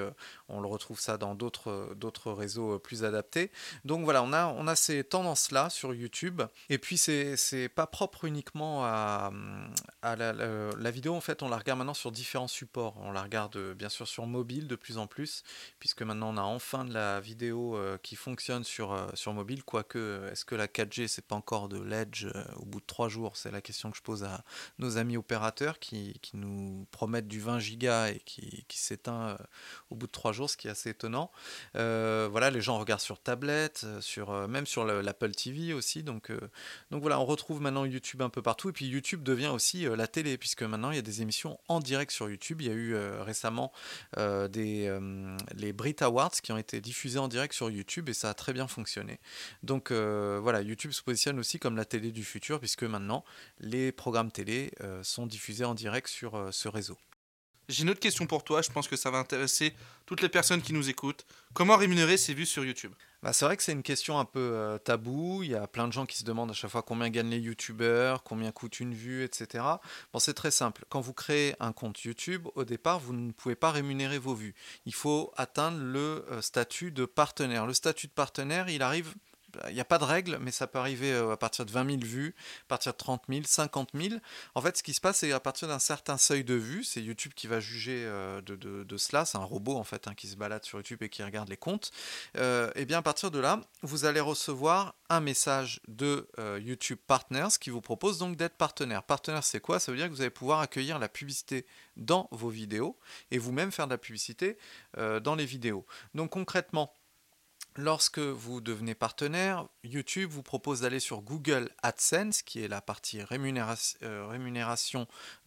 on 0.49 0.61
le 0.61 0.69
retrouve 0.69 1.01
ça 1.01 1.17
dans 1.17 1.35
d'autres, 1.35 2.33
réseaux 2.33 2.79
plus 2.79 3.05
adaptés. 3.05 3.51
Donc 3.85 4.05
voilà, 4.05 4.23
on 4.23 4.33
a, 4.33 4.47
on 4.47 4.67
a 4.67 4.77
ces 4.77 5.05
tendances-là 5.05 5.71
sur 5.71 5.95
YouTube. 5.95 6.43
Et 6.69 6.79
puis 6.79 6.99
c'est, 6.99 7.37
c'est 7.37 7.69
pas 7.69 7.87
propre 7.87 8.25
uniquement 8.25 8.85
à, 8.85 9.33
à 10.03 10.17
la, 10.17 10.33
la 10.33 10.91
vidéo. 10.91 11.15
En 11.15 11.21
fait, 11.21 11.43
on 11.43 11.49
la 11.49 11.57
regarde 11.57 11.79
maintenant 11.79 11.95
sur 11.95 12.13
différents 12.13 12.49
supports. 12.49 12.97
On 13.01 13.13
la 13.13 13.23
regarde 13.23 13.38
bien 13.77 13.89
sûr 13.89 14.09
sur 14.09 14.27
mobile 14.27 14.67
de 14.67 14.77
plus 14.77 14.99
en 14.99 15.07
plus, 15.07 15.43
puisque 15.79 16.03
maintenant 16.03 16.31
on 16.35 16.37
a 16.37 16.43
enfin 16.43 16.85
de 16.85 16.93
la 16.93 17.21
vidéo 17.21 17.77
euh, 17.77 17.99
qui 18.03 18.17
fonctionne 18.17 18.65
sur, 18.65 18.93
euh, 18.93 19.07
sur 19.15 19.33
mobile, 19.33 19.63
quoique 19.63 19.99
euh, 19.99 20.33
est-ce 20.33 20.45
que 20.45 20.55
la 20.55 20.67
4G 20.67 21.07
c'est 21.07 21.27
pas 21.27 21.37
encore 21.37 21.69
de 21.69 21.81
l'edge 21.81 22.27
au 22.57 22.65
bout 22.65 22.81
de 22.81 22.87
3 22.87 23.09
jours? 23.09 23.37
C'est 23.37 23.51
la 23.51 23.61
question 23.61 23.91
que 23.91 23.97
je 23.97 24.03
pose 24.03 24.25
à 24.25 24.45
nos 24.79 24.97
amis 24.97 25.17
opérateurs 25.17 25.79
qui, 25.79 26.19
qui 26.23 26.37
nous 26.37 26.87
promettent 26.91 27.29
du 27.29 27.41
20 27.41 27.59
gigas 27.59 28.09
et 28.09 28.21
qui, 28.25 28.65
qui 28.69 28.79
s'éteint 28.79 29.39
au 29.91 29.95
bout 29.95 30.07
de 30.07 30.13
3 30.13 30.33
jours, 30.33 30.51
ce 30.51 30.57
qui 30.57 30.69
est 30.69 30.71
assez 30.71 30.91
étonnant. 30.91 31.31
voilà, 31.75 32.51
les 32.51 32.61
gens 32.61 32.79
regardent 32.79 33.01
sur 33.01 33.21
tablette, 33.21 33.87
sur, 34.01 34.49
même 34.49 34.67
sur 34.67 34.85
l'Apple 34.85 35.33
TV 35.33 35.73
aussi, 35.75 36.03
donc, 36.03 36.33
donc 36.91 37.03
voilà, 37.03 37.21
on 37.21 37.25
retrouve 37.25 37.61
maintenant 37.61 37.85
YouTube 37.85 38.23
un 38.23 38.31
peu 38.31 38.43
partout, 38.43 38.71
et 38.71 38.73
puis 38.73 38.87
YouTube 38.87 39.23
devient 39.23 39.49
aussi 39.49 39.85
la 39.85 40.07
télé, 40.07 40.39
puisque 40.39 40.63
maintenant 40.63 40.91
il 40.91 40.97
y 40.97 41.01
a 41.01 41.03
des 41.03 41.23
émissions 41.23 41.59
en 41.69 41.81
direct 41.81 42.13
sur 42.13 42.29
YouTube, 42.29 42.61
il 42.61 42.67
y 42.67 42.71
a 42.71 42.75
eu 42.75 42.97
récemment 43.29 43.73
euh, 44.17 44.49
euh, 44.57 45.37
les 45.55 45.73
Brit 45.73 45.97
Awards 46.01 46.33
qui 46.43 46.51
ont 46.53 46.59
été 46.59 46.81
diffusés 46.81 47.19
en 47.19 47.29
direct 47.29 47.55
sur 47.55 47.71
YouTube 47.71 48.09
et 48.09 48.15
ça 48.15 48.31
a 48.31 48.35
très 48.35 48.53
bien 48.53 48.67
fonctionné. 48.67 49.21
Donc 49.63 49.91
euh, 49.91 50.41
voilà, 50.43 50.63
YouTube 50.63 50.93
se 50.93 51.03
positionne 51.03 51.39
aussi 51.39 51.59
comme 51.59 51.77
la 51.77 51.85
télé 51.85 52.11
du 52.11 52.25
futur 52.25 52.59
puisque 52.59 52.85
maintenant 52.85 53.25
les 53.61 53.93
programmes 53.93 54.33
télé 54.33 54.73
sont 55.03 55.27
diffusés 55.27 55.65
en 55.65 55.75
direct 55.75 56.09
sur 56.09 56.49
ce 56.53 56.69
réseau. 56.69 56.97
J'ai 57.69 57.83
une 57.83 57.91
autre 57.91 58.01
question 58.01 58.27
pour 58.27 58.45
toi, 58.45 58.63
je 58.63 58.71
pense 58.71 58.89
que 58.89 58.97
ça 58.97 59.11
va 59.11 59.19
intéresser 59.19 59.75
toutes 60.07 60.23
les 60.23 60.31
personnes 60.31 60.63
qui 60.63 60.73
nous 60.73 60.89
écoutent. 60.89 61.27
Comment 61.53 61.77
rémunérer 61.77 62.17
ses 62.17 62.33
vues 62.33 62.47
sur 62.47 62.65
YouTube? 62.65 62.93
Bah, 63.23 63.35
c'est 63.35 63.45
vrai 63.45 63.59
que 63.59 63.63
c'est 63.63 63.73
une 63.73 63.83
question 63.83 64.19
un 64.19 64.25
peu 64.25 64.41
euh, 64.41 64.79
tabou. 64.79 65.43
Il 65.43 65.51
y 65.51 65.55
a 65.55 65.67
plein 65.67 65.87
de 65.87 65.93
gens 65.93 66.07
qui 66.07 66.17
se 66.17 66.25
demandent 66.25 66.51
à 66.51 66.55
chaque 66.55 66.71
fois 66.71 66.83
combien 66.83 67.11
gagnent 67.11 67.29
les 67.29 67.41
youtubeurs, 67.41 68.23
combien 68.23 68.53
coûte 68.53 68.81
une 68.81 68.95
vue, 68.95 69.23
etc. 69.23 69.65
C'est 70.19 70.35
très 70.35 70.51
simple. 70.51 70.85
Quand 70.89 71.01
vous 71.01 71.13
créez 71.13 71.57
un 71.61 71.73
compte 71.73 72.03
YouTube, 72.05 72.49
au 72.55 72.65
départ, 72.65 73.01
vous 73.01 73.13
ne 73.13 73.33
pouvez 73.33 73.55
pas 73.55 73.71
rémunérer 73.71 74.19
vos 74.19 74.35
vues. 74.35 74.55
Il 74.87 74.95
faut 74.95 75.33
atteindre 75.37 75.79
le 75.79 76.25
euh, 76.31 76.41
statut 76.41 76.91
de 76.91 77.05
partenaire. 77.05 77.67
Le 77.67 77.75
statut 77.75 78.07
de 78.07 78.13
partenaire, 78.13 78.71
il 78.71 78.83
arrive 78.83 79.15
il 79.69 79.75
n'y 79.75 79.81
a 79.81 79.85
pas 79.85 79.99
de 79.99 80.05
règle, 80.05 80.39
mais 80.41 80.51
ça 80.51 80.67
peut 80.67 80.79
arriver 80.79 81.13
euh, 81.13 81.33
à 81.33 81.37
partir 81.37 81.65
de 81.65 81.71
20 81.71 81.91
000 81.91 82.01
vues, 82.03 82.35
à 82.65 82.69
partir 82.69 82.93
de 82.93 82.99
30 82.99 83.23
000, 83.29 83.43
50 83.45 83.91
000. 83.95 84.15
En 84.55 84.61
fait, 84.61 84.77
ce 84.77 84.83
qui 84.83 84.95
se 84.95 85.01
passe, 85.01 85.19
c'est 85.19 85.33
à 85.33 85.41
partir 85.41 85.69
d'un 85.69 85.79
certain 85.79 86.19
seuil 86.19 86.45
de 86.45 86.55
vues, 86.55 86.85
c'est 86.85 87.03
YouTube 87.03 87.33
qui 87.35 87.47
va 87.47 87.61
juger 87.61 88.05
euh, 88.05 88.41
de, 88.43 88.97
cela, 88.97 89.25
c'est 89.25 89.39
un 89.39 89.45
robot 89.45 89.77
en 89.77 89.85
fait 89.85 90.09
hein, 90.09 90.15
qui 90.15 90.27
se 90.27 90.37
balade 90.37 90.65
sur 90.65 90.79
YouTube 90.79 91.03
et 91.03 91.09
qui 91.09 91.23
regarde 91.23 91.49
les 91.49 91.57
comptes. 91.57 91.91
Euh, 92.37 92.71
et 92.75 92.85
bien 92.85 92.99
à 92.99 93.03
partir 93.03 93.31
de 93.31 93.39
là, 93.39 93.61
vous 93.83 94.05
allez 94.05 94.21
recevoir 94.21 94.95
un 95.09 95.21
message 95.21 95.81
de 95.89 96.29
YouTube 96.59 96.99
Partners 97.07 97.49
qui 97.59 97.71
vous 97.71 97.81
propose 97.81 98.19
donc 98.19 98.37
d'être 98.37 98.57
partenaire. 98.57 99.03
Partenaire, 99.03 99.43
c'est 99.43 99.61
quoi? 99.61 99.81
Ça 99.81 99.91
veut 99.91 99.97
dire 99.97 100.09
que 100.09 100.13
vous 100.13 100.21
allez 100.21 100.31
pouvoir 100.31 100.61
accueillir 100.61 100.99
la 100.99 101.09
publicité 101.09 101.65
dans 101.97 102.29
vos 102.31 102.51
vidéos 102.51 102.99
et 103.31 103.39
vous-même 103.39 103.73
faire 103.73 103.87
de 103.87 103.93
la 103.93 103.99
publicité 103.99 104.59
dans 104.97 105.35
les 105.35 105.47
vidéos. 105.47 105.87
Donc 106.15 106.31
concrètement, 106.31 106.93
Lorsque 107.81 108.19
vous 108.19 108.61
devenez 108.61 108.97
partenaire, 108.97 109.69
YouTube 109.85 110.31
vous 110.33 110.43
propose 110.43 110.81
d'aller 110.81 110.99
sur 110.99 111.21
Google 111.21 111.71
AdSense, 111.85 112.43
qui 112.43 112.61
est 112.61 112.67
la 112.67 112.81
partie 112.81 113.21
euh, 113.21 114.27
rémunération, 114.27 115.07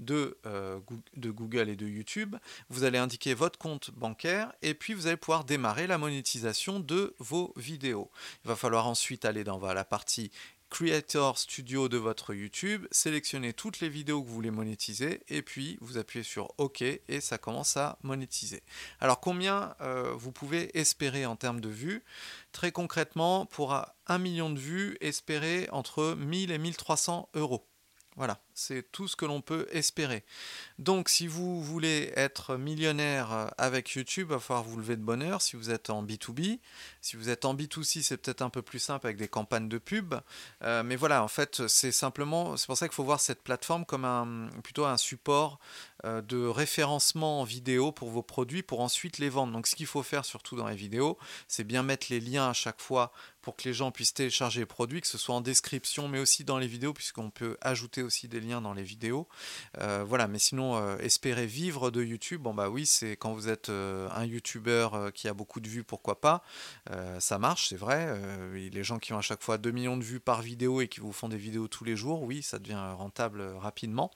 euh, 0.10 0.80
de, 1.18 1.30
Google 1.30 1.68
et 1.68 1.76
de 1.76 1.86
YouTube. 1.86 2.38
Vous 2.70 2.86
allez 2.86 3.00
indiquer 3.00 3.34
votre 3.34 3.60
compte 3.60 3.92
bancaire 3.92 4.54
et 4.62 4.74
puis 4.74 4.94
vous 4.94 5.08
allez 5.08 5.18
pouvoir 5.18 5.44
démarrer 5.44 5.88
la 5.88 5.98
monétisation 5.98 6.80
de 6.80 7.14
vos 7.20 7.52
vidéos. 7.58 8.10
Il 8.46 8.48
va 8.48 8.56
falloir 8.56 8.88
ensuite 8.88 9.26
aller 9.26 9.44
dans 9.44 9.60
la 9.60 9.84
partie 9.84 10.32
Creator 10.72 11.38
Studio 11.38 11.90
de 11.90 11.98
votre 11.98 12.34
YouTube, 12.34 12.88
sélectionnez 12.92 13.52
toutes 13.52 13.82
les 13.82 13.90
vidéos 13.90 14.24
que 14.24 14.28
vous 14.30 14.34
voulez 14.34 14.52
monétiser 14.52 15.22
et 15.28 15.42
puis 15.42 15.78
vous 15.82 15.98
appuyez 15.98 16.24
sur 16.24 16.54
OK 16.60 16.82
et 16.82 17.20
ça 17.20 17.38
commence 17.38 17.76
à 17.76 18.00
monétiser. 18.04 18.64
Alors 19.02 19.20
combien 19.20 19.76
euh, 19.82 20.14
vous 20.16 20.32
pouvez 20.32 20.76
espérer 20.80 21.26
en 21.26 21.36
termes 21.36 21.60
de 21.60 21.68
vues? 21.68 22.04
Très 22.54 22.72
concrètement, 22.72 23.46
pour 23.46 23.76
un 24.08 24.18
million 24.18 24.50
de 24.50 24.60
vues, 24.60 24.98
espérez 25.02 25.68
entre 25.74 26.16
1000 26.18 26.52
et 26.52 26.58
1300 26.58 27.28
euros. 27.36 27.68
Voilà, 28.16 28.40
c'est 28.62 28.92
tout 28.92 29.08
ce 29.08 29.16
que 29.16 29.26
l'on 29.26 29.42
peut 29.42 29.68
espérer. 29.72 30.24
Donc 30.80 31.10
si 31.10 31.28
vous 31.28 31.64
voulez 31.64 32.12
être 32.16 32.56
millionnaire 32.56 33.32
euh, 33.34 33.48
avec 33.58 33.92
YouTube, 33.92 34.28
il 34.30 34.34
va 34.34 34.40
falloir 34.40 34.64
vous 34.64 34.78
lever 34.78 34.96
de 34.96 35.02
bonne 35.02 35.24
heure 35.24 35.42
si 35.42 35.56
vous 35.56 35.72
êtes 35.72 35.90
en 35.90 36.04
B2B. 36.04 36.60
Si 37.02 37.16
vous 37.16 37.30
êtes 37.30 37.46
en 37.46 37.56
B2C, 37.56 38.04
c'est 38.04 38.18
peut-être 38.18 38.42
un 38.42 38.50
peu 38.50 38.62
plus 38.62 38.80
simple 38.80 39.08
avec 39.08 39.18
des 39.18 39.28
campagnes 39.28 39.68
de 39.68 39.78
pub. 39.78 40.14
Euh, 40.64 40.84
mais 40.84 40.96
voilà, 40.96 41.24
en 41.24 41.28
fait, 41.28 41.68
c'est 41.68 41.92
simplement, 41.92 42.56
c'est 42.58 42.68
pour 42.68 42.78
ça 42.78 42.88
qu'il 42.88 42.96
faut 42.96 43.04
voir 43.04 43.20
cette 43.20 43.42
plateforme 43.42 43.86
comme 43.86 44.06
un, 44.06 44.50
plutôt 44.64 44.86
un 44.86 44.98
support 44.98 45.60
euh, 46.06 46.22
de 46.22 46.46
référencement 46.46 47.42
en 47.42 47.44
vidéo 47.44 47.92
pour 47.92 48.10
vos 48.10 48.24
produits 48.24 48.64
pour 48.64 48.82
ensuite 48.82 49.18
les 49.18 49.30
vendre. 49.30 49.54
Donc 49.54 49.68
ce 49.68 49.76
qu'il 49.76 49.86
faut 49.86 50.04
faire 50.04 50.26
surtout 50.26 50.56
dans 50.56 50.68
les 50.68 50.76
vidéos, 50.76 51.18
c'est 51.48 51.64
bien 51.64 51.84
mettre 51.84 52.08
les 52.10 52.20
liens 52.20 52.50
à 52.50 52.54
chaque 52.54 52.82
fois 52.82 53.12
pour 53.42 53.56
que 53.56 53.64
les 53.64 53.74
gens 53.74 53.92
puissent 53.92 54.14
télécharger 54.14 54.62
les 54.62 54.66
produits, 54.66 55.02
que 55.02 55.08
ce 55.08 55.18
soit 55.18 55.36
en 55.36 55.42
description, 55.42 56.08
mais 56.08 56.20
aussi 56.20 56.44
dans 56.44 56.58
les 56.58 56.68
vidéos, 56.68 56.94
puisqu'on 56.94 57.30
peut 57.30 57.58
ajouter 57.62 58.04
aussi 58.04 58.28
des 58.28 58.40
liens 58.40 58.51
dans 58.60 58.74
les 58.74 58.84
vidéos. 58.84 59.28
Euh, 59.78 60.04
voilà, 60.06 60.28
mais 60.28 60.40
sinon, 60.40 60.76
euh, 60.76 60.98
espérer 60.98 61.46
vivre 61.46 61.92
de 61.92 62.04
YouTube, 62.04 62.42
bon 62.42 62.54
bah 62.54 62.70
oui, 62.70 62.86
c'est 62.86 63.12
quand 63.12 63.34
vous 63.34 63.48
êtes 63.48 63.70
euh, 63.70 64.10
un 64.14 64.26
YouTuber 64.26 64.90
qui 65.14 65.28
a 65.28 65.34
beaucoup 65.34 65.60
de 65.60 65.70
vues, 65.70 65.84
pourquoi 65.84 66.20
pas. 66.20 66.44
ça 67.20 67.38
marche, 67.38 67.70
c'est 67.70 67.78
vrai. 67.78 68.20
les 68.54 68.84
gens 68.84 69.00
qui 69.00 69.14
ont 69.14 69.18
à 69.18 69.22
chaque 69.22 69.44
fois 69.44 69.58
2 69.58 69.72
millions 69.72 69.98
de 69.98 70.04
vues 70.04 70.20
par 70.20 70.42
vidéo 70.42 70.82
et 70.82 70.88
qui 70.88 71.00
vous 71.00 71.14
font 71.14 71.30
des 71.30 71.38
vidéos 71.38 71.68
tous 71.68 71.84
les 71.84 71.96
jours, 71.96 72.24
oui, 72.24 72.42
ça 72.42 72.60
devient 72.60 72.80
rentable 72.98 73.42
rapidement. 73.58 74.12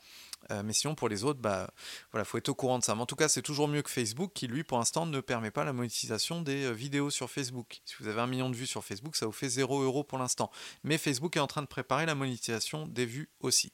mais 0.63 0.73
sinon, 0.73 0.95
pour 0.95 1.09
les 1.09 1.23
autres, 1.23 1.39
bah, 1.39 1.69
voilà, 2.11 2.25
faut 2.25 2.37
être 2.37 2.49
au 2.49 2.55
courant 2.55 2.79
de 2.79 2.83
ça. 2.83 2.95
Mais 2.95 3.01
en 3.01 3.05
tout 3.05 3.15
cas, 3.15 3.27
c'est 3.27 3.41
toujours 3.41 3.67
mieux 3.67 3.81
que 3.81 3.89
Facebook, 3.89 4.31
qui 4.33 4.47
lui, 4.47 4.63
pour 4.63 4.77
l'instant, 4.77 5.05
ne 5.05 5.19
permet 5.21 5.51
pas 5.51 5.63
la 5.63 5.73
monétisation 5.73 6.41
des 6.41 6.73
vidéos 6.73 7.09
sur 7.09 7.29
Facebook. 7.29 7.81
Si 7.85 7.95
vous 7.99 8.07
avez 8.07 8.21
un 8.21 8.27
million 8.27 8.49
de 8.49 8.55
vues 8.55 8.67
sur 8.67 8.83
Facebook, 8.83 9.15
ça 9.15 9.25
vous 9.25 9.31
fait 9.31 9.49
0 9.49 9.83
euros 9.83 10.03
pour 10.03 10.17
l'instant. 10.17 10.51
Mais 10.83 10.97
Facebook 10.97 11.37
est 11.37 11.41
en 11.41 11.47
train 11.47 11.61
de 11.61 11.67
préparer 11.67 12.05
la 12.05 12.15
monétisation 12.15 12.87
des 12.87 13.05
vues 13.05 13.29
aussi. 13.39 13.71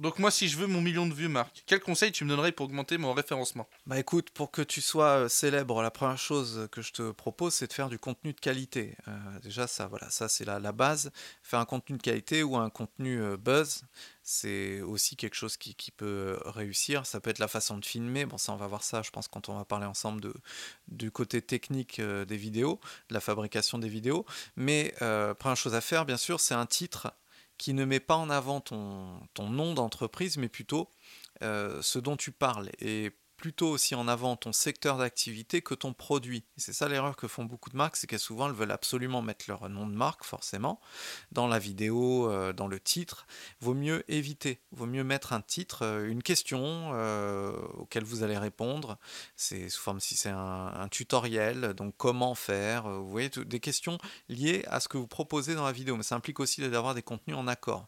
Donc 0.00 0.20
moi, 0.20 0.30
si 0.30 0.46
je 0.46 0.56
veux 0.56 0.68
mon 0.68 0.80
million 0.80 1.08
de 1.08 1.12
vues, 1.12 1.26
Marc, 1.26 1.64
quel 1.66 1.80
conseil 1.80 2.12
tu 2.12 2.24
me 2.24 2.30
donnerais 2.30 2.52
pour 2.52 2.66
augmenter 2.66 2.98
mon 2.98 3.12
référencement? 3.12 3.68
Bah 3.84 3.98
écoute, 3.98 4.30
pour 4.30 4.52
que 4.52 4.62
tu 4.62 4.80
sois 4.80 5.24
euh, 5.24 5.28
célèbre, 5.28 5.82
la 5.82 5.90
première 5.90 6.18
chose 6.18 6.68
que 6.70 6.82
je 6.82 6.92
te 6.92 7.10
propose, 7.10 7.54
c'est 7.54 7.66
de 7.66 7.72
faire 7.72 7.88
du 7.88 7.98
contenu 7.98 8.32
de 8.32 8.38
qualité. 8.38 8.96
Euh, 9.08 9.12
déjà, 9.42 9.66
ça, 9.66 9.88
voilà, 9.88 10.08
ça 10.08 10.28
c'est 10.28 10.44
la, 10.44 10.60
base. 10.70 11.10
Faire 11.42 11.58
un 11.58 11.64
contenu 11.64 11.96
de 11.96 12.02
qualité 12.02 12.44
ou 12.44 12.56
un 12.56 12.70
contenu 12.70 13.20
euh, 13.20 13.36
buzz, 13.36 13.82
c'est 14.22 14.80
aussi 14.82 15.16
quelque 15.16 15.34
chose 15.34 15.56
qui, 15.56 15.74
peut 15.90 16.38
réussir. 16.44 17.04
Ça 17.04 17.18
peut 17.18 17.30
être 17.30 17.40
la 17.40 17.48
façon 17.48 17.76
de 17.76 17.84
filmer. 17.84 18.24
Bon, 18.24 18.38
ça, 18.38 18.52
on 18.52 18.56
va 18.56 18.68
voir 18.68 18.84
ça, 18.84 19.02
je 19.02 19.10
pense, 19.10 19.26
quand 19.26 19.48
on 19.48 19.56
va 19.56 19.64
parler 19.64 19.86
ensemble 19.86 20.32
du 20.86 21.10
côté 21.10 21.42
technique 21.42 22.00
des 22.00 22.36
vidéos, 22.36 22.78
de 23.08 23.14
la 23.14 23.20
fabrication 23.20 23.78
des 23.78 23.88
vidéos. 23.88 24.26
Mais 24.54 24.94
première 25.38 25.56
chose 25.56 25.74
à 25.74 25.80
faire, 25.80 26.04
bien 26.04 26.18
sûr, 26.18 26.40
c'est 26.40 26.54
un 26.54 26.66
titre 26.66 27.12
qui 27.58 27.74
ne 27.74 27.84
met 27.84 28.00
pas 28.00 28.16
en 28.16 28.30
avant 28.30 28.60
ton, 28.60 29.20
nom 29.38 29.74
d'entreprise, 29.74 30.36
mais 30.38 30.48
plutôt 30.48 30.90
euh, 31.42 31.82
ce 31.82 31.98
dont 31.98 32.16
tu 32.16 32.32
parles. 32.32 32.70
Plutôt 33.38 33.68
aussi 33.68 33.94
en 33.94 34.08
avant 34.08 34.36
ton 34.36 34.52
secteur 34.52 34.98
d'activité 34.98 35.62
que 35.62 35.74
ton 35.74 35.94
produit. 35.94 36.44
c'est 36.56 36.72
ça 36.72 36.88
l'erreur 36.88 37.16
que 37.16 37.28
font 37.28 37.44
beaucoup 37.44 37.70
de 37.70 37.76
marques, 37.76 37.96
c'est 37.96 38.08
qu'elles 38.08 38.18
souvent 38.18 38.48
elles 38.48 38.54
veulent 38.54 38.72
absolument 38.72 39.22
mettre 39.22 39.44
leur 39.48 39.68
nom 39.68 39.86
de 39.86 39.94
marque 39.94 40.24
forcément 40.24 40.80
dans 41.30 41.46
la 41.46 41.60
vidéo, 41.60 42.30
euh, 42.30 42.52
dans 42.52 42.66
le 42.66 42.80
titre. 42.80 43.26
Vaut 43.60 43.74
mieux 43.74 44.04
éviter, 44.12 44.60
vaut 44.72 44.86
mieux 44.86 45.04
mettre 45.04 45.32
un 45.32 45.40
titre, 45.40 45.84
euh, 45.84 46.08
une 46.08 46.22
question 46.22 46.90
euh, 46.94 47.52
auquel 47.74 48.02
vous 48.02 48.24
allez 48.24 48.36
répondre. 48.36 48.98
C'est 49.36 49.68
sous 49.68 49.80
forme 49.80 50.00
si 50.00 50.16
c'est 50.16 50.30
un, 50.30 50.88
tutoriel, 50.90 51.74
donc 51.74 51.94
comment 51.96 52.34
faire. 52.34 52.88
vous 52.88 53.10
voyez 53.10 53.28
des 53.28 53.60
questions 53.60 53.98
liées 54.28 54.64
à 54.68 54.80
ce 54.80 54.88
que 54.88 54.98
vous 54.98 55.06
proposez 55.06 55.54
dans 55.54 55.64
la 55.64 55.72
vidéo, 55.72 55.96
mais 55.96 56.02
ça 56.02 56.16
implique 56.16 56.40
aussi 56.40 56.68
d'avoir 56.68 56.94
des 56.94 57.02
contenus 57.02 57.36
en 57.36 57.46
accord. 57.46 57.86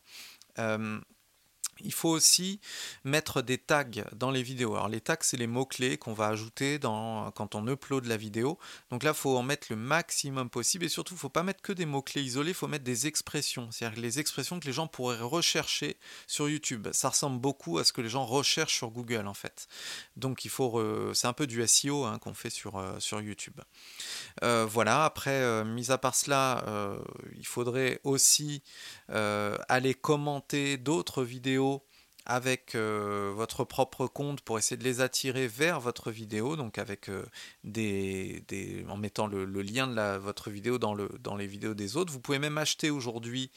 Il 1.85 1.93
faut 1.93 2.11
aussi 2.11 2.61
mettre 3.05 3.43
des 3.43 3.59
tags 3.59 3.85
dans 4.13 4.31
les 4.31 4.43
vidéos. 4.43 4.75
Alors 4.75 4.89
les 4.89 5.01
tags, 5.01 5.17
c'est 5.21 5.37
les 5.37 5.47
mots-clés 5.47 5.99
qu'on 5.99 6.13
va 6.13 6.29
ajouter 6.29 6.79
quand 6.81 7.55
on 7.55 7.67
upload 7.69 8.07
la 8.07 8.17
vidéo. 8.17 8.59
Donc 8.91 9.03
là, 9.03 9.11
il 9.11 9.17
faut 9.17 9.37
en 9.37 9.43
mettre 9.43 9.69
le 9.71 9.77
maximum 9.77 10.51
possible 10.51 10.85
et 10.85 10.89
surtout, 10.89 11.15
il 11.15 11.17
ne 11.17 11.21
faut 11.21 11.29
pas 11.29 11.43
mettre 11.43 11.63
que 11.63 11.73
des 11.73 11.87
mots-clés 11.87 12.23
isolés, 12.23 12.51
il 12.51 12.55
faut 12.55 12.69
mettre 12.69 12.85
des 12.85 13.07
expressions. 13.07 13.71
C'est-à-dire 13.71 14.01
les 14.01 14.19
expressions 14.19 14.61
que 14.61 14.67
les 14.67 14.73
gens 14.73 14.87
pourraient 14.87 15.21
rechercher 15.21 15.97
sur 16.27 16.49
YouTube. 16.49 16.89
Ça 16.93 17.09
ressemble 17.09 17.41
beaucoup 17.41 17.79
à 17.79 17.85
ce 17.85 17.93
que 17.93 18.01
les 18.01 18.09
gens 18.09 18.25
recherchent 18.27 18.77
sur 18.77 18.91
Google 18.91 19.27
en 19.27 19.35
fait. 19.35 19.69
Donc 20.17 20.41
c'est 21.15 21.27
un 21.27 21.33
peu 21.33 21.47
du 21.47 21.67
SEO 21.67 22.05
hein, 22.05 22.19
qu'on 22.19 22.35
fait 22.35 22.51
sur, 22.51 22.77
euh, 22.77 22.99
YouTube. 23.23 23.61
Euh, 24.43 24.67
voilà, 24.69 25.05
après, 25.05 25.31
euh, 25.31 25.65
mis 25.65 25.91
à 25.91 25.99
part 25.99 26.15
cela, 26.15 26.65
il 27.37 27.47
faudrait 27.47 28.01
aussi 28.05 28.63
aller 29.09 29.95
commenter 29.95 30.77
d'autres 30.77 31.23
vidéos 31.25 31.70
avec 32.31 32.77
euh, 32.77 33.33
votre 33.35 33.65
propre 33.65 34.07
compte 34.07 34.41
pour 34.41 34.57
essayer 34.57 34.77
de 34.77 34.85
les 34.85 35.01
attirer 35.01 35.49
vers 35.49 35.81
votre 35.81 36.13
vidéo, 36.13 36.55
donc 36.55 36.79
avec 36.79 37.09
euh, 37.09 37.27
des, 37.65 38.45
en 38.89 38.97
mettant 38.97 39.27
le, 39.27 39.45
lien 39.63 39.89
de 39.89 40.17
votre 40.19 40.49
vidéo 40.49 40.79
dans, 40.79 40.95
le, 40.95 41.11
dans 41.19 41.35
les 41.35 41.49
vidéos 41.49 41.75
des 41.75 41.97
autres. 41.97 42.13
Vous 42.13 42.21
pouvez 42.21 42.39
même 42.39 42.57
acheter 42.57 42.89
aujourd'hui 42.89 43.51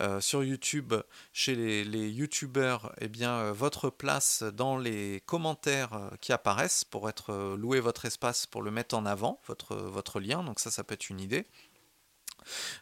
euh, 0.00 0.20
sur 0.20 0.42
YouTube, 0.42 0.92
chez 1.32 1.54
les, 1.54 1.84
les 1.84 2.10
YouTubeurs, 2.10 2.92
eh 3.00 3.06
bien, 3.06 3.52
votre 3.52 3.90
place 3.90 4.42
dans 4.42 4.76
les 4.76 5.22
commentaires 5.26 6.10
qui 6.20 6.32
apparaissent 6.32 6.84
pour 6.84 7.08
être 7.08 7.54
louer 7.56 7.78
votre 7.78 8.06
espace 8.06 8.46
pour 8.46 8.60
le 8.60 8.72
mettre 8.72 8.96
en 8.96 9.06
avant, 9.06 9.40
votre, 9.46 9.76
votre 9.76 10.18
lien. 10.18 10.42
Donc 10.42 10.58
ça, 10.58 10.72
ça 10.72 10.82
peut 10.82 10.94
être 10.94 11.10
une 11.10 11.20
idée. 11.20 11.46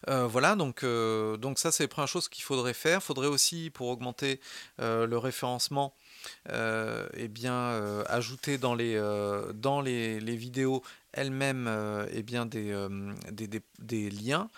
Euh, 0.08 0.26
voilà, 0.26 0.56
donc, 0.56 0.82
euh, 0.82 1.36
donc 1.36 1.58
ça 1.58 1.72
c'est 1.72 1.84
la 1.84 1.88
première 1.88 2.08
chose 2.08 2.28
qu'il 2.28 2.44
faudrait 2.44 2.74
faire. 2.74 2.98
Il 2.98 3.04
faudrait 3.04 3.28
aussi, 3.28 3.70
pour 3.70 3.88
augmenter 3.88 4.40
euh, 4.80 5.06
le 5.06 5.18
référencement, 5.18 5.94
eh 6.48 7.28
bien, 7.28 8.02
ajouter 8.08 8.58
dans 8.58 8.74
les, 8.74 8.98
les, 9.84 10.20
les 10.20 10.36
vidéos 10.36 10.82
elles-mêmes 11.12 11.70
eh 12.10 12.22
bien, 12.22 12.46
des, 12.46 14.10
liens 14.10 14.50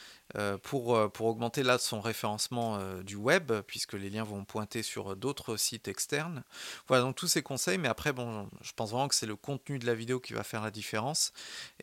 pour, 0.62 1.10
pour 1.12 1.26
augmenter 1.26 1.62
là 1.62 1.78
son 1.78 2.00
référencement 2.00 2.78
du 3.02 3.16
web, 3.16 3.52
puisque 3.66 3.94
les 3.94 4.10
liens 4.10 4.24
vont 4.24 4.44
pointer 4.44 4.82
sur 4.82 5.16
d'autres 5.16 5.56
sites 5.56 5.88
externes. 5.88 6.44
Voilà, 6.88 7.02
donc 7.02 7.16
tous 7.16 7.26
ces 7.28 7.42
conseils, 7.42 7.78
mais 7.78 7.88
après, 7.88 8.12
bon, 8.12 8.48
je 8.62 8.72
pense 8.72 8.90
vraiment 8.90 9.08
que 9.08 9.14
c'est 9.14 9.26
le 9.26 9.36
contenu 9.36 9.78
de 9.78 9.86
la 9.86 9.94
vidéo 9.94 10.20
qui 10.20 10.32
va 10.32 10.44
faire 10.44 10.62
la 10.62 10.70
différence. 10.70 11.32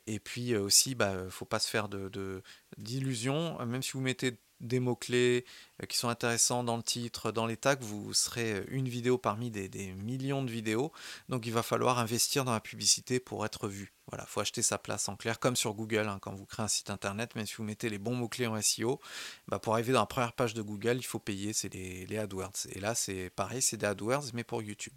Et 0.08 0.20
puis 0.20 0.56
aussi, 0.56 0.92
il 0.92 0.96
bah, 0.96 1.14
ne 1.14 1.30
faut 1.30 1.46
pas 1.46 1.60
se 1.60 1.70
faire 1.70 1.88
de, 1.90 2.42
même 2.78 3.84
si 3.84 3.92
vous 3.92 4.02
mettez 4.02 4.38
des 4.64 4.80
mots-clés 4.80 5.46
euh, 5.82 5.86
qui 5.86 5.98
sont 5.98 6.10
intéressants 6.10 6.64
dans 6.64 6.78
le 6.78 6.84
titre, 6.84 7.32
dans 7.32 7.46
les 7.46 7.58
tags, 7.58 7.76
vous 7.80 8.14
serez 8.14 8.64
une 8.70 8.88
vidéo 8.88 9.18
parmi 9.18 9.52
des, 9.52 9.70
millions 9.94 10.44
de 10.44 10.50
vidéos. 10.50 10.92
Donc 11.30 11.46
il 11.46 11.54
va 11.54 11.64
falloir 11.64 12.00
investir 12.00 12.46
dans 12.46 12.54
la 12.54 12.60
publicité 12.60 13.20
pour 13.20 13.46
être 13.46 13.68
vu. 13.68 13.94
Voilà, 14.08 14.26
faut 14.26 14.42
acheter 14.42 14.62
sa 14.62 14.78
place 14.78 15.08
en 15.10 15.16
clair, 15.16 15.40
comme 15.40 15.56
sur 15.56 15.74
Google, 15.74 16.08
hein, 16.08 16.20
quand 16.22 16.34
vous 16.34 16.46
créez 16.46 16.66
un 16.66 16.68
site 16.68 16.90
internet, 16.90 17.36
même 17.36 17.46
si 17.46 17.56
vous 17.56 17.64
mettez 17.64 17.90
les 17.90 18.00
bons 18.00 18.16
mots-clés 18.16 18.48
en 18.48 18.62
SEO, 18.62 19.00
bah, 19.48 19.60
pour 19.60 19.74
arriver 19.74 19.94
dans 19.94 20.02
la 20.02 20.06
première 20.06 20.34
page 20.34 20.54
de 20.54 20.62
Google, 20.62 20.98
il 20.98 21.06
faut 21.06 21.20
payer, 21.20 21.54
c'est 21.54 21.74
les, 21.74 22.06
les 22.06 22.18
AdWords. 22.18 22.68
Et 22.72 22.80
là, 22.80 22.96
c'est 22.96 23.30
pareil, 23.30 23.62
c'est 23.62 23.78
des 23.78 23.86
AdWords, 23.86 24.26
mais 24.34 24.44
pour 24.44 24.62
YouTube. 24.62 24.94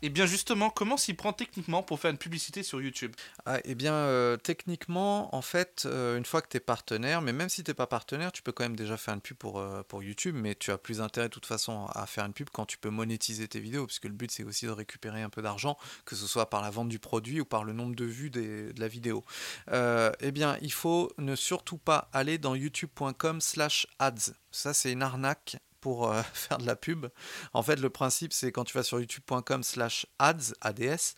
Et 0.00 0.06
eh 0.06 0.10
bien 0.10 0.26
justement, 0.26 0.70
comment 0.70 0.96
s'y 0.96 1.12
prend 1.12 1.32
techniquement 1.32 1.82
pour 1.82 1.98
faire 1.98 2.12
une 2.12 2.18
publicité 2.18 2.62
sur 2.62 2.80
YouTube? 2.80 3.12
Ah, 3.46 3.58
Eh 3.64 3.74
bien 3.74 3.94
euh, 3.94 4.36
techniquement, 4.36 5.34
en 5.34 5.42
fait, 5.42 5.86
euh, 5.86 6.16
une 6.16 6.24
fois 6.24 6.40
que 6.40 6.48
tu 6.48 6.56
es 6.56 6.60
partenaire, 6.60 7.20
mais 7.20 7.32
même 7.32 7.48
si 7.48 7.64
tu 7.64 7.70
n'es 7.72 7.74
pas 7.74 7.88
partenaire, 7.88 8.30
tu 8.30 8.40
peux 8.42 8.52
quand 8.52 8.62
même 8.62 8.76
déjà 8.76 8.96
faire 8.96 9.14
une 9.14 9.20
pub 9.20 9.36
pour, 9.36 9.58
euh, 9.58 9.82
pour 9.82 10.04
YouTube, 10.04 10.36
mais 10.38 10.54
tu 10.54 10.70
as 10.70 10.78
plus 10.78 11.00
intérêt 11.00 11.26
de 11.26 11.32
toute 11.32 11.46
façon 11.46 11.86
à 11.86 12.06
faire 12.06 12.24
une 12.24 12.32
pub 12.32 12.48
quand 12.52 12.64
tu 12.64 12.78
peux 12.78 12.90
monétiser 12.90 13.48
tes 13.48 13.58
vidéos, 13.58 13.86
puisque 13.86 14.04
le 14.04 14.12
but 14.12 14.30
c'est 14.30 14.44
aussi 14.44 14.66
de 14.66 14.70
récupérer 14.70 15.22
un 15.22 15.30
peu 15.30 15.42
d'argent, 15.42 15.76
que 16.04 16.14
ce 16.14 16.28
soit 16.28 16.48
par 16.48 16.62
la 16.62 16.70
vente 16.70 16.88
du 16.88 17.00
produit 17.00 17.40
ou 17.40 17.44
par 17.44 17.64
le 17.64 17.72
nombre 17.72 17.96
de 17.96 18.04
vues 18.04 18.30
de 18.30 18.72
la 18.78 18.86
vidéo. 18.86 19.24
eh 19.72 20.30
bien, 20.30 20.58
il 20.62 20.72
faut 20.72 21.10
ne 21.18 21.34
surtout 21.34 21.78
pas 21.78 22.08
aller 22.12 22.38
dans 22.38 22.54
youtube.com 22.54 23.40
slash 23.40 23.88
ads. 23.98 24.32
Ça, 24.52 24.72
c'est 24.74 24.92
une 24.92 25.02
arnaque 25.02 25.56
euh, 25.88 26.22
faire 26.32 26.58
de 26.58 26.66
la 26.66 26.76
pub. 26.76 27.06
En 27.52 27.62
fait, 27.62 27.76
le 27.76 27.90
principe, 27.90 28.32
c'est 28.32 28.52
quand 28.52 28.64
tu 28.64 28.76
vas 28.76 28.82
sur 28.82 29.00
youtube.com 29.00 29.62
slash 29.62 30.06
ads, 30.18 30.54
ADS, 30.60 31.14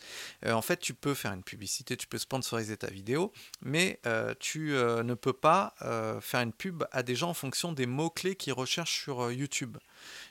euh, 0.46 0.52
en 0.52 0.62
fait, 0.62 0.78
tu 0.78 0.94
peux 0.94 1.14
faire 1.14 1.32
une 1.32 1.42
publicité, 1.42 1.96
tu 1.96 2.06
peux 2.06 2.18
sponsoriser 2.18 2.76
ta 2.76 2.88
vidéo, 2.88 3.32
mais 3.62 4.00
euh, 4.06 4.34
tu 4.38 4.70
ne 4.70 5.14
peux 5.14 5.32
pas 5.32 5.74
faire 6.20 6.40
une 6.40 6.52
pub 6.52 6.84
à 6.92 7.02
des 7.02 7.14
gens 7.14 7.30
en 7.30 7.34
fonction 7.34 7.72
des 7.72 7.86
mots-clés 7.86 8.36
qu'ils 8.36 8.52
recherchent 8.52 9.00
sur 9.02 9.30
YouTube. 9.30 9.76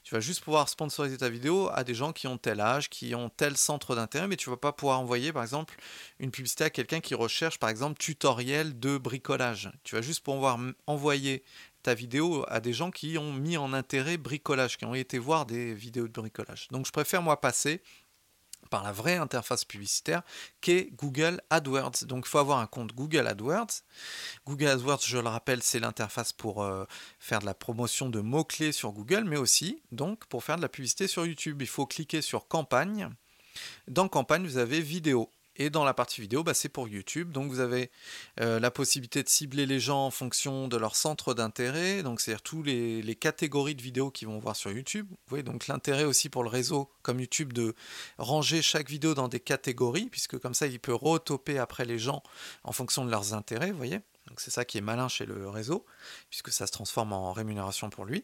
Tu 0.04 0.16
vas 0.16 0.22
juste 0.22 0.44
pouvoir 0.44 0.70
sponsoriser 0.70 1.18
ta 1.18 1.30
vidéo 1.30 1.70
à 1.74 1.84
des 1.84 1.94
gens 1.94 2.14
qui 2.14 2.28
ont 2.28 2.38
tel 2.38 2.60
âge, 2.60 2.90
qui 2.90 3.14
ont 3.16 3.30
tel 3.30 3.58
centre 3.58 3.96
d'intérêt, 3.96 4.28
mais 4.28 4.38
tu 4.38 4.50
ne 4.50 4.56
vas 4.56 4.60
pas 4.60 4.72
pouvoir 4.72 5.00
envoyer, 5.00 5.32
par 5.32 5.44
exemple, 5.44 5.76
une 6.20 6.32
publicité 6.32 6.64
à 6.64 6.70
quelqu'un 6.70 7.00
qui 7.00 7.16
recherche, 7.16 7.60
par 7.60 7.70
exemple, 7.70 7.98
tutoriel 7.98 8.80
de 8.80 8.98
bricolage. 8.98 9.72
Tu 9.84 9.96
vas 9.96 10.02
juste 10.02 10.24
pouvoir 10.24 10.60
envoyer 10.88 11.44
ta 11.84 11.94
vidéo 11.94 12.46
à 12.48 12.60
des 12.60 12.74
gens 12.74 12.92
qui 12.92 13.18
ont 13.18 13.34
mis 13.34 13.58
en 13.58 13.74
intérêt 13.74 14.18
bricolage, 14.18 14.78
qui 14.78 14.86
ont 14.86 14.96
été 14.96 15.18
voir 15.18 15.46
des 15.46 15.74
vidéos 15.74 16.08
de 16.08 16.14
bricolage. 16.14 16.68
Donc 16.72 16.86
je 16.86 16.92
préfère 16.92 17.22
moi 17.22 17.40
passer 17.40 17.82
par 18.70 18.84
la 18.84 18.92
vraie 18.92 19.16
interface 19.16 19.66
publicitaire 19.66 20.22
qu'est 20.62 20.90
Google 20.94 21.42
AdWords. 21.50 22.06
Donc 22.06 22.26
il 22.26 22.30
faut 22.30 22.38
avoir 22.38 22.60
un 22.60 22.68
compte 22.68 22.94
Google 22.94 23.28
AdWords. 23.28 23.84
Google 24.46 24.68
AdWords, 24.68 25.02
je 25.06 25.18
le 25.18 25.28
rappelle, 25.28 25.64
c'est 25.64 25.80
l'interface 25.80 26.34
pour 26.34 26.64
euh, 26.64 26.86
faire 27.20 27.40
de 27.40 27.46
la 27.46 27.54
promotion 27.54 28.10
de 28.10 28.20
mots-clés 28.20 28.72
sur 28.72 28.92
Google, 28.92 29.24
mais 29.24 29.38
aussi 29.38 29.82
donc 29.92 30.26
pour 30.26 30.44
faire 30.44 30.58
de 30.58 30.62
la 30.62 30.70
publicité 30.70 31.08
sur 31.08 31.26
YouTube. 31.26 31.62
Il 31.62 31.68
faut 31.68 31.86
cliquer 31.86 32.22
sur 32.22 32.48
campagne. 32.48 33.10
Dans 33.88 34.08
campagne, 34.08 34.46
vous 34.46 34.58
avez 34.58 34.82
vidéo. 34.82 35.32
Et 35.60 35.70
dans 35.70 35.84
la 35.84 35.94
partie 35.94 36.22
vidéo, 36.22 36.42
bah, 36.42 36.54
c'est 36.54 36.70
pour 36.70 36.88
YouTube. 36.88 37.32
Donc 37.32 37.52
vous 37.52 37.60
avez 37.60 37.92
euh, 38.40 38.60
la 38.62 38.72
possibilité 38.72 39.22
de 39.22 39.30
cibler 39.30 39.66
les 39.66 39.82
gens 39.82 40.06
en 40.06 40.12
fonction 40.12 40.70
de 40.70 40.78
leur 40.78 40.96
centre 40.96 41.34
d'intérêt. 41.34 42.02
Donc 42.02 42.22
c'est-à-dire 42.22 42.42
tous 42.42 42.64
les, 42.64 43.16
catégories 43.20 43.76
de 43.76 43.82
vidéos 43.82 44.10
qu'ils 44.10 44.30
vont 44.30 44.40
voir 44.40 44.56
sur 44.56 44.72
YouTube. 44.72 45.08
Vous 45.10 45.18
voyez 45.28 45.44
donc 45.44 45.68
l'intérêt 45.68 46.06
aussi 46.06 46.30
pour 46.30 46.44
le 46.44 46.50
réseau 46.50 46.90
comme 47.02 47.20
YouTube 47.20 47.52
de 47.52 47.76
ranger 48.18 48.62
chaque 48.62 48.90
vidéo 48.90 49.14
dans 49.14 49.28
des 49.28 49.42
catégories, 49.42 50.08
puisque 50.10 50.40
comme 50.40 50.54
ça 50.54 50.68
il 50.68 50.80
peut 50.80 50.94
retoper 50.94 51.58
après 51.58 51.84
les 51.84 52.00
gens 52.00 52.24
en 52.64 52.72
fonction 52.72 53.04
de 53.04 53.12
leurs 53.12 53.34
intérêts. 53.34 53.72
Vous 53.72 53.78
voyez 53.78 54.00
donc 54.28 54.42
c'est 54.42 54.52
ça 54.52 54.64
qui 54.64 54.78
est 54.78 54.82
malin 54.82 55.08
chez 55.08 55.26
le 55.26 55.50
réseau, 55.50 55.86
puisque 56.30 56.52
ça 56.52 56.68
se 56.68 56.72
transforme 56.72 57.14
en 57.14 57.34
rémunération 57.34 57.90
pour 57.90 58.06
lui. 58.06 58.24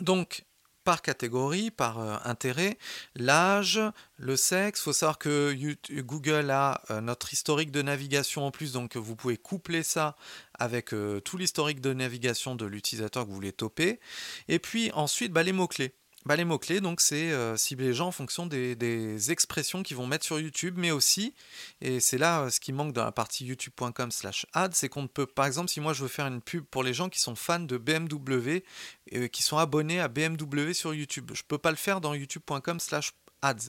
Donc 0.00 0.44
par 0.84 1.02
catégorie, 1.02 1.70
par 1.70 2.00
euh, 2.00 2.16
intérêt, 2.24 2.78
l'âge, 3.14 3.80
le 4.16 4.36
sexe. 4.36 4.80
Il 4.80 4.82
faut 4.84 4.92
savoir 4.92 5.18
que 5.18 5.56
Google 6.00 6.50
a 6.50 6.82
euh, 6.90 7.00
notre 7.00 7.32
historique 7.32 7.70
de 7.70 7.82
navigation 7.82 8.46
en 8.46 8.50
plus, 8.50 8.72
donc 8.72 8.96
vous 8.96 9.16
pouvez 9.16 9.36
coupler 9.36 9.82
ça 9.82 10.16
avec 10.58 10.92
euh, 10.92 11.20
tout 11.20 11.38
l'historique 11.38 11.80
de 11.80 11.92
navigation 11.92 12.54
de 12.54 12.66
l'utilisateur 12.66 13.24
que 13.24 13.28
vous 13.28 13.34
voulez 13.34 13.52
toper. 13.52 14.00
Et 14.48 14.58
puis 14.58 14.90
ensuite, 14.92 15.32
bah, 15.32 15.42
les 15.42 15.52
mots-clés. 15.52 15.94
Bah, 16.24 16.36
les 16.36 16.44
mots-clés, 16.44 16.80
donc 16.80 17.00
c'est 17.00 17.32
euh, 17.32 17.56
cibler 17.56 17.88
les 17.88 17.94
gens 17.94 18.06
en 18.06 18.12
fonction 18.12 18.46
des, 18.46 19.32
expressions 19.32 19.82
qu'ils 19.82 19.96
vont 19.96 20.06
mettre 20.06 20.24
sur 20.24 20.38
YouTube, 20.38 20.74
mais 20.78 20.92
aussi, 20.92 21.34
et 21.80 21.98
c'est 21.98 22.18
là 22.18 22.42
euh, 22.42 22.50
ce 22.50 22.60
qui 22.60 22.72
manque 22.72 22.92
dans 22.92 23.04
la 23.04 23.10
partie 23.10 23.44
youtube.com 23.44 24.12
slash 24.12 24.46
ad, 24.52 24.72
c'est 24.74 24.88
qu'on 24.88 25.02
ne 25.02 25.08
peut, 25.08 25.26
par 25.26 25.46
exemple, 25.46 25.68
si 25.68 25.80
moi 25.80 25.92
je 25.92 26.02
veux 26.02 26.08
faire 26.08 26.26
une 26.26 26.40
pub 26.40 26.64
pour 26.64 26.84
les 26.84 26.94
gens 26.94 27.08
qui 27.08 27.18
sont 27.18 27.34
fans 27.34 27.58
de 27.58 27.76
BMW, 27.76 28.62
et 29.10 29.28
qui 29.30 29.42
sont 29.42 29.58
abonnés 29.58 29.98
à 29.98 30.06
BMW 30.06 30.72
sur 30.72 30.94
YouTube, 30.94 31.32
je 31.34 31.42
ne 31.42 31.46
peux 31.48 31.58
pas 31.58 31.70
le 31.70 31.76
faire 31.76 32.00
dans 32.00 32.14
youtube.com 32.14 32.78
slash 32.78 33.12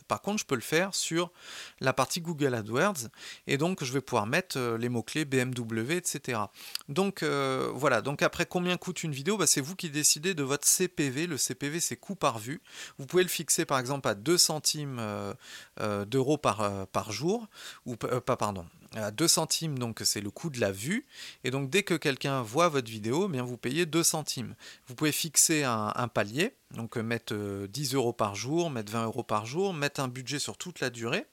Par 0.08 0.22
contre, 0.22 0.40
je 0.40 0.46
peux 0.46 0.56
le 0.56 0.62
faire 0.62 0.94
sur 0.94 1.32
la 1.80 1.94
partie 1.94 2.22
Google 2.22 2.54
AdWords 2.54 3.10
et 3.48 3.58
donc 3.58 3.84
je 3.84 3.92
vais 3.92 4.02
pouvoir 4.02 4.28
mettre 4.28 4.58
euh, 4.58 4.78
les 4.78 4.88
mots-clés 4.88 5.26
BMW, 5.26 5.94
etc. 5.94 6.42
Donc 6.90 7.24
euh, 7.24 7.72
voilà, 7.74 8.02
donc 8.02 8.22
après 8.22 8.46
combien 8.46 8.78
coûte 8.78 9.04
une 9.04 9.12
vidéo? 9.12 9.38
Bah, 9.38 9.48
C'est 9.48 9.62
vous 9.62 9.76
qui 9.76 9.90
décidez 9.90 10.36
de 10.36 10.44
votre 10.44 10.68
CPV. 10.68 11.26
Le 11.26 11.38
CPV, 11.38 11.80
c'est 11.80 11.98
coût 11.98 12.16
par 12.16 12.38
vue. 12.38 12.62
Vous 13.00 13.08
pouvez 13.08 13.24
le 13.24 13.30
fixer 13.30 13.66
par 13.66 13.80
exemple 13.80 14.08
à 14.08 14.14
2 14.14 14.38
centimes 14.38 14.98
euh, 15.00 16.06
d'euros 16.06 16.38
par, 16.38 16.88
par 16.88 17.12
jour, 17.12 17.48
ou 17.86 17.96
pas, 17.96 18.38
pardon, 18.38 18.66
à 18.96 19.12
2 19.12 19.28
centimes, 19.28 19.80
donc 19.80 20.02
c'est 20.04 20.22
le 20.22 20.30
coût 20.30 20.50
de 20.50 20.60
la 20.60 20.72
vue. 20.72 21.06
Et 21.44 21.52
donc 21.52 21.70
dès 21.70 21.84
que 21.84 21.94
quelqu'un 21.94 22.42
voit 22.42 22.70
votre 22.70 22.90
vidéo, 22.90 23.28
eh 23.28 23.32
bien 23.32 23.44
vous 23.44 23.58
payez 23.58 23.86
2 23.86 24.04
centimes. 24.04 24.56
Vous 24.88 24.96
pouvez 24.96 25.12
fixer 25.12 25.64
un, 25.64 26.08
palier, 26.08 26.54
donc 26.72 26.98
euh, 26.98 27.04
mettre 27.04 27.34
10 27.68 27.94
euh, 27.94 27.98
euros 27.98 28.14
par 28.14 28.36
jour, 28.36 28.70
mettre 28.70 28.92
20 28.92 29.06
euros 29.06 29.24
par 29.24 29.46
jour, 29.46 29.74
mettre 29.74 30.00
un 30.00 30.08
budget 30.08 30.40
sur 30.40 30.58
toute 30.58 30.80
la 30.80 30.90
durée. 30.90 31.26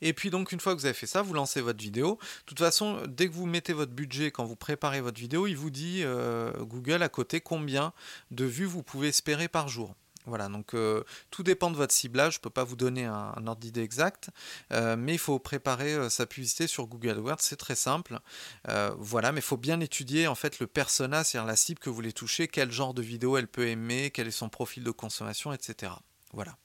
Et 0.00 0.12
puis 0.12 0.30
donc 0.30 0.52
une 0.52 0.60
fois 0.60 0.74
que 0.74 0.80
vous 0.80 0.86
avez 0.86 0.94
fait 0.94 1.06
ça, 1.06 1.22
vous 1.22 1.34
lancez 1.34 1.60
votre 1.60 1.80
vidéo. 1.80 2.18
De 2.40 2.46
toute 2.46 2.58
façon, 2.58 3.02
dès 3.06 3.28
que 3.28 3.32
vous 3.32 3.46
mettez 3.46 3.72
votre 3.72 3.92
budget, 3.92 4.30
quand 4.30 4.44
vous 4.44 4.56
préparez 4.56 5.00
votre 5.00 5.20
vidéo, 5.20 5.46
il 5.46 5.56
vous 5.56 5.70
dit 5.70 6.02
euh, 6.02 6.52
Google 6.64 7.02
à 7.02 7.08
côté 7.08 7.40
combien 7.40 7.92
de 8.30 8.44
vues 8.44 8.66
vous 8.66 8.82
pouvez 8.82 9.08
espérer 9.08 9.48
par 9.48 9.68
jour. 9.68 9.94
Voilà, 10.26 10.48
donc 10.48 10.74
euh, 10.74 11.02
tout 11.30 11.42
dépend 11.42 11.70
de 11.70 11.76
votre 11.76 11.94
ciblage, 11.94 12.34
je 12.34 12.38
ne 12.38 12.42
peux 12.42 12.50
pas 12.50 12.64
vous 12.64 12.76
donner 12.76 13.06
un, 13.06 13.46
ordre 13.46 13.56
d'idée 13.56 13.82
exact, 13.82 14.28
euh, 14.70 14.94
mais 14.96 15.14
il 15.14 15.18
faut 15.18 15.38
préparer 15.38 16.10
sa 16.10 16.26
publicité 16.26 16.66
sur 16.66 16.86
Google 16.86 17.10
AdWords, 17.10 17.40
c'est 17.40 17.56
très 17.56 17.74
simple. 17.74 18.18
voilà, 18.98 19.32
mais 19.32 19.40
il 19.40 19.44
faut 19.44 19.56
bien 19.56 19.80
étudier 19.80 20.26
en 20.26 20.34
fait 20.34 20.58
le 20.58 20.66
persona, 20.66 21.24
c'est-à-dire 21.24 21.46
la 21.46 21.56
cible 21.56 21.80
que 21.80 21.88
vous 21.88 21.96
voulez 21.96 22.12
toucher, 22.12 22.48
quel 22.48 22.70
genre 22.70 22.94
de 22.94 23.02
vidéo 23.02 23.38
elle 23.38 23.48
peut 23.48 23.66
aimer, 23.66 24.10
quel 24.10 24.28
est 24.28 24.30
son 24.30 24.48
profil 24.48 24.84
de 24.84 24.90
consommation, 24.90 25.52
etc. 25.52 25.92
Voilà. 26.32 26.56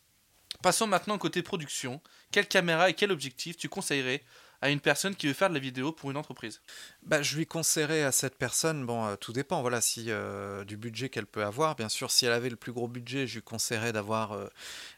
Passons 0.61 0.87
maintenant 0.87 1.17
côté 1.17 1.43
production. 1.43 2.01
Quelle 2.31 2.47
caméra 2.47 2.89
et 2.89 2.93
quel 2.93 3.11
objectif 3.11 3.57
tu 3.57 3.69
conseillerais 3.69 4.23
à 4.61 4.69
une 4.69 4.79
personne 4.79 5.15
qui 5.15 5.27
veut 5.27 5.33
faire 5.33 5.49
de 5.49 5.53
la 5.53 5.59
vidéo 5.59 5.91
pour 5.91 6.11
une 6.11 6.17
entreprise 6.17 6.61
bah, 7.03 7.21
Je 7.21 7.37
lui 7.37 7.45
conseillerais 7.45 8.03
à 8.03 8.11
cette 8.11 8.35
personne, 8.35 8.85
bon, 8.85 9.05
euh, 9.05 9.15
tout 9.15 9.33
dépend, 9.33 9.61
voilà, 9.61 9.81
si 9.81 10.05
euh, 10.09 10.63
du 10.63 10.77
budget 10.77 11.09
qu'elle 11.09 11.25
peut 11.25 11.43
avoir. 11.43 11.75
Bien 11.75 11.89
sûr, 11.89 12.11
si 12.11 12.25
elle 12.25 12.31
avait 12.31 12.49
le 12.49 12.55
plus 12.55 12.71
gros 12.71 12.87
budget, 12.87 13.27
je 13.27 13.35
lui 13.35 13.41
conseillerais 13.41 13.93
d'avoir 13.93 14.33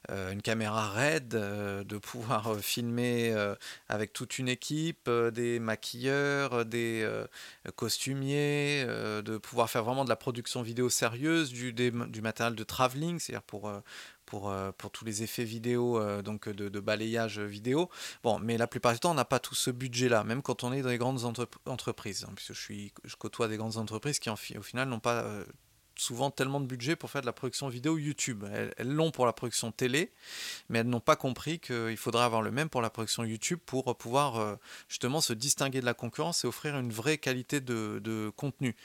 euh, 0.09 0.31
une 0.31 0.41
caméra 0.41 0.89
RED, 0.89 1.29
de 1.29 1.97
pouvoir 1.97 2.57
filmer 2.59 3.35
avec 3.89 4.13
toute 4.13 4.39
une 4.39 4.47
équipe, 4.47 5.09
des 5.09 5.59
maquilleurs, 5.59 6.65
des 6.65 7.07
costumiers, 7.75 8.85
de 8.85 9.37
pouvoir 9.37 9.69
faire 9.69 9.83
vraiment 9.83 10.05
de 10.05 10.09
la 10.09 10.15
production 10.15 10.61
vidéo 10.61 10.89
sérieuse, 10.89 11.51
du, 11.51 11.73
du 11.73 12.21
matériel 12.21 12.55
de 12.55 12.63
travelling, 12.63 13.19
c'est-à-dire 13.19 13.43
pour 13.43 13.71
pour, 14.27 14.51
euh, 14.51 14.72
pour 14.77 14.91
tous 14.91 15.05
les 15.05 15.24
effets 15.24 15.46
vidéo, 15.46 16.00
euh, 16.00 16.22
donc 16.22 16.48
de, 16.50 16.79
balayage 16.79 17.39
vidéo. 17.39 17.89
Bon, 18.24 18.38
mais 18.38 18.57
la 18.57 18.67
plupart 18.67 18.93
du 18.93 19.00
temps, 19.00 19.12
on 19.12 19.15
n'a 19.15 19.25
pas 19.25 19.39
tout 19.39 19.55
ce 19.55 19.72
budget-là, 19.72 20.24
même 20.24 20.43
quand 20.43 20.63
on 20.63 20.72
est 20.74 20.84
dans 20.84 20.89
les 20.89 21.00
grandes 21.00 21.24
entreprises. 21.65 22.25
Hein, 22.27 22.34
puisque 22.36 22.53
je, 22.53 23.15
côtoie 23.15 23.48
des 23.48 23.57
grandes 23.57 23.77
entreprises 23.77 24.19
qui, 24.19 24.29
au 24.29 24.36
final, 24.36 24.89
n'ont 24.89 25.00
pas 25.00 25.24
euh, 25.24 25.46
souvent 25.98 26.32
tellement 26.32 26.60
de 26.60 26.66
budget 26.66 26.96
pour 26.96 27.10
faire 27.10 27.22
de 27.22 27.25
la 27.25 27.34
production 27.34 27.68
vidéo 27.68 27.98
YouTube. 27.98 28.46
Elles 28.77 28.88
l'ont 28.88 29.12
pour 29.12 29.25
la 29.25 29.34
production 29.34 29.72
télé, 29.72 30.12
mais 30.70 30.80
elles 30.80 30.88
n'ont 30.88 31.00
pas 31.00 31.16
compris 31.16 31.60
qu'il 31.60 31.98
faudrait 31.98 32.24
avoir 32.24 32.42
le 32.42 32.51
même 32.51 32.70
pour 32.70 32.82
la 32.82 32.89
production 32.89 33.24
YouTube 33.24 33.60
pour 33.66 33.98
pouvoir 33.98 34.38
euh, 34.38 34.56
justement 34.88 35.22
se 35.22 35.34
distinguer 35.34 35.82
de 35.82 35.86
la 35.86 35.94
concurrence 35.94 36.44
et 36.44 36.48
offrir 36.48 36.77
une 36.77 36.92
vraie 36.92 37.18
qualité 37.18 37.62
de, 37.62 38.32
contenu. 38.36 38.75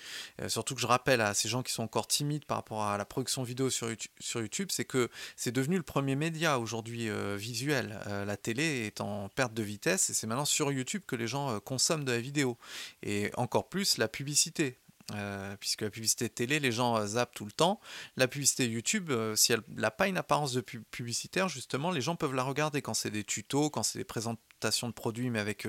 Euh, 0.40 0.48
surtout 0.48 0.74
que 0.74 0.80
je 0.80 0.86
rappelle 0.86 1.20
à 1.20 1.34
ces 1.34 1.48
gens 1.48 1.62
qui 1.62 1.72
sont 1.72 1.82
encore 1.82 2.06
timides 2.06 2.44
par 2.44 2.58
rapport 2.58 2.82
à 2.82 2.96
la 2.96 3.04
production 3.04 3.42
vidéo 3.42 3.70
sur 3.70 3.90
YouTube, 4.34 4.68
c'est 4.70 4.84
que 4.84 5.08
c'est 5.36 5.52
devenu 5.52 5.76
le 5.76 5.82
premier 5.82 6.16
média 6.16 6.58
aujourd'hui 6.58 7.08
euh, 7.08 7.36
visuel. 7.36 7.98
la 8.06 8.36
télé 8.36 8.86
est 8.86 9.00
en 9.00 9.28
perte 9.28 9.54
de 9.54 9.62
vitesse 9.62 10.10
et 10.10 10.14
c'est 10.14 10.26
maintenant 10.26 10.44
sur 10.44 10.72
YouTube 10.72 11.02
que 11.06 11.16
les 11.16 11.26
gens 11.26 11.60
consomment 11.60 12.04
de 12.04 12.12
la 12.12 12.20
vidéo. 12.20 12.56
Et 13.02 13.30
encore 13.36 13.68
plus 13.68 13.98
la 13.98 14.08
publicité. 14.08 14.78
Euh, 15.14 15.56
puisque 15.58 15.82
la 15.82 15.90
publicité 15.90 16.28
télé, 16.28 16.60
les 16.60 16.72
gens 16.72 16.96
euh, 16.96 17.06
zappent 17.06 17.34
tout 17.34 17.44
le 17.44 17.52
temps. 17.52 17.80
La 18.16 18.28
publicité 18.28 18.66
YouTube, 18.66 19.10
euh, 19.10 19.36
si 19.36 19.52
elle 19.52 19.60
n'a 19.68 19.90
pas 19.90 20.08
une 20.08 20.16
apparence 20.16 20.52
de 20.52 20.60
publicitaire, 20.60 21.48
justement, 21.48 21.90
les 21.90 22.00
gens 22.00 22.16
peuvent 22.16 22.34
la 22.34 22.42
regarder 22.42 22.82
quand 22.82 22.94
c'est 22.94 23.10
des 23.10 23.24
tutos, 23.24 23.70
quand 23.70 23.82
c'est 23.82 23.98
des 23.98 24.04
présentations 24.04 24.88
de 24.88 24.92
produits, 24.92 25.30
mais 25.30 25.40
avec 25.40 25.66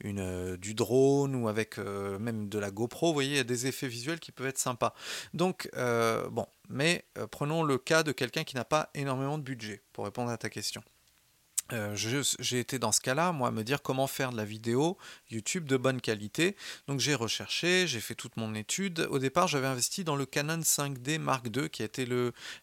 une, 0.00 0.56
du 0.56 0.74
drone 0.74 1.34
ou 1.34 1.48
avec 1.48 1.78
même 1.78 2.48
de 2.48 2.58
la 2.58 2.70
GoPro. 2.70 3.08
Vous 3.08 3.12
voyez, 3.12 3.30
il 3.30 3.36
y 3.36 3.40
a 3.40 3.44
des 3.44 3.66
effets 3.66 3.88
visuels 3.88 4.18
qui 4.18 4.32
peuvent 4.32 4.46
être 4.46 4.58
sympas. 4.58 4.94
Donc, 5.34 5.70
bon, 5.74 6.46
mais 6.68 7.04
prenons 7.30 7.62
le 7.62 7.76
cas 7.76 8.02
de 8.02 8.12
quelqu'un 8.12 8.44
qui 8.44 8.56
n'a 8.56 8.64
pas 8.64 8.90
énormément 8.94 9.36
de 9.36 9.42
budget, 9.42 9.82
pour 9.92 10.04
répondre 10.06 10.30
à 10.30 10.38
ta 10.38 10.48
question. 10.48 10.82
Euh, 11.72 11.94
j'ai 11.94 12.58
été 12.58 12.78
dans 12.78 12.92
ce 12.92 13.00
cas-là, 13.00 13.32
moi, 13.32 13.48
à 13.48 13.50
me 13.50 13.62
dire 13.62 13.82
comment 13.82 14.06
faire 14.06 14.32
de 14.32 14.36
la 14.36 14.44
vidéo 14.44 14.98
YouTube 15.30 15.66
de 15.66 15.76
bonne 15.76 16.00
qualité. 16.00 16.56
Donc 16.88 17.00
j'ai 17.00 17.14
recherché, 17.14 17.86
j'ai 17.86 18.00
fait 18.00 18.14
toute 18.14 18.36
mon 18.36 18.54
étude. 18.54 19.06
Au 19.10 19.18
départ, 19.18 19.46
j'avais 19.48 19.66
investi 19.66 20.04
dans 20.04 20.16
le 20.16 20.26
Canon 20.26 20.58
5D 20.58 21.18
Mark 21.18 21.46
II, 21.54 21.70
qui 21.70 21.82
a 21.82 21.84
été 21.84 22.06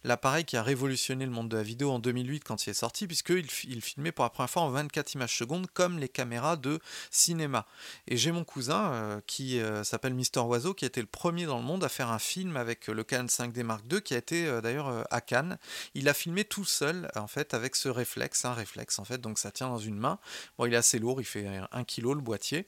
l'appareil 0.04 0.46
qui 0.46 0.58
a 0.58 0.63
révolutionné 0.63 1.26
le 1.26 1.32
monde 1.32 1.50
de 1.50 1.58
la 1.58 1.63
vidéo 1.63 1.91
en 1.91 2.00
2008 2.00 2.43
quand 2.43 2.65
il 2.65 2.72
est 2.72 2.74
sorti, 2.74 3.08
puisqu'il 3.08 3.48
il 3.63 3.82
filmait 3.82 4.12
pour 4.12 4.24
la 4.24 4.30
première 4.30 4.50
fois 4.50 4.63
en 4.63 4.70
24 4.70 5.13
images 5.13 5.38
secondes, 5.38 5.67
comme 5.74 6.00
les 6.00 6.10
caméras 6.10 6.58
de 6.58 6.80
cinéma. 7.12 7.65
Et 8.08 8.17
j'ai 8.17 8.32
mon 8.32 8.43
cousin, 8.43 8.91
euh, 8.91 9.22
qui 9.26 9.60
euh, 9.60 9.84
s'appelle 9.84 10.13
Mister 10.13 10.41
Oiseau, 10.41 10.74
qui 10.74 10.86
a 10.86 10.88
été 10.88 11.02
le 11.02 11.08
premier 11.08 11.46
dans 11.46 11.58
le 11.58 11.63
monde 11.63 11.84
à 11.84 11.89
faire 11.89 12.10
un 12.10 12.20
film 12.20 12.58
avec 12.58 12.88
le 12.88 13.04
Canon 13.04 13.28
5D 13.28 13.63
Mark 13.63 13.84
II, 13.91 14.02
qui 14.02 14.13
a 14.13 14.17
été 14.17 14.62
d'ailleurs 14.62 15.06
à 15.10 15.22
Cannes. 15.22 15.58
Il 15.93 16.10
a 16.10 16.13
filmé 16.13 16.43
tout 16.43 16.65
seul, 16.65 17.10
en 17.15 17.28
fait, 17.28 17.54
avec 17.54 17.76
ce 17.76 17.89
réflexe, 17.89 18.46
un 18.46 18.54
réflexe 18.54 18.97
en 19.00 19.06
fait, 19.06 19.20
donc 19.20 19.40
ça 19.40 19.52
tient 19.52 19.68
dans 19.68 19.78
une 19.78 19.98
main. 19.98 20.20
Bon, 20.58 20.66
il 20.66 20.74
est 20.74 20.78
assez 20.78 21.00
lourd, 21.00 21.22
il 21.22 21.26
fait 21.26 21.48
1 21.72 21.84
kg 21.84 22.14
le 22.14 22.22
boîtier. 22.22 22.68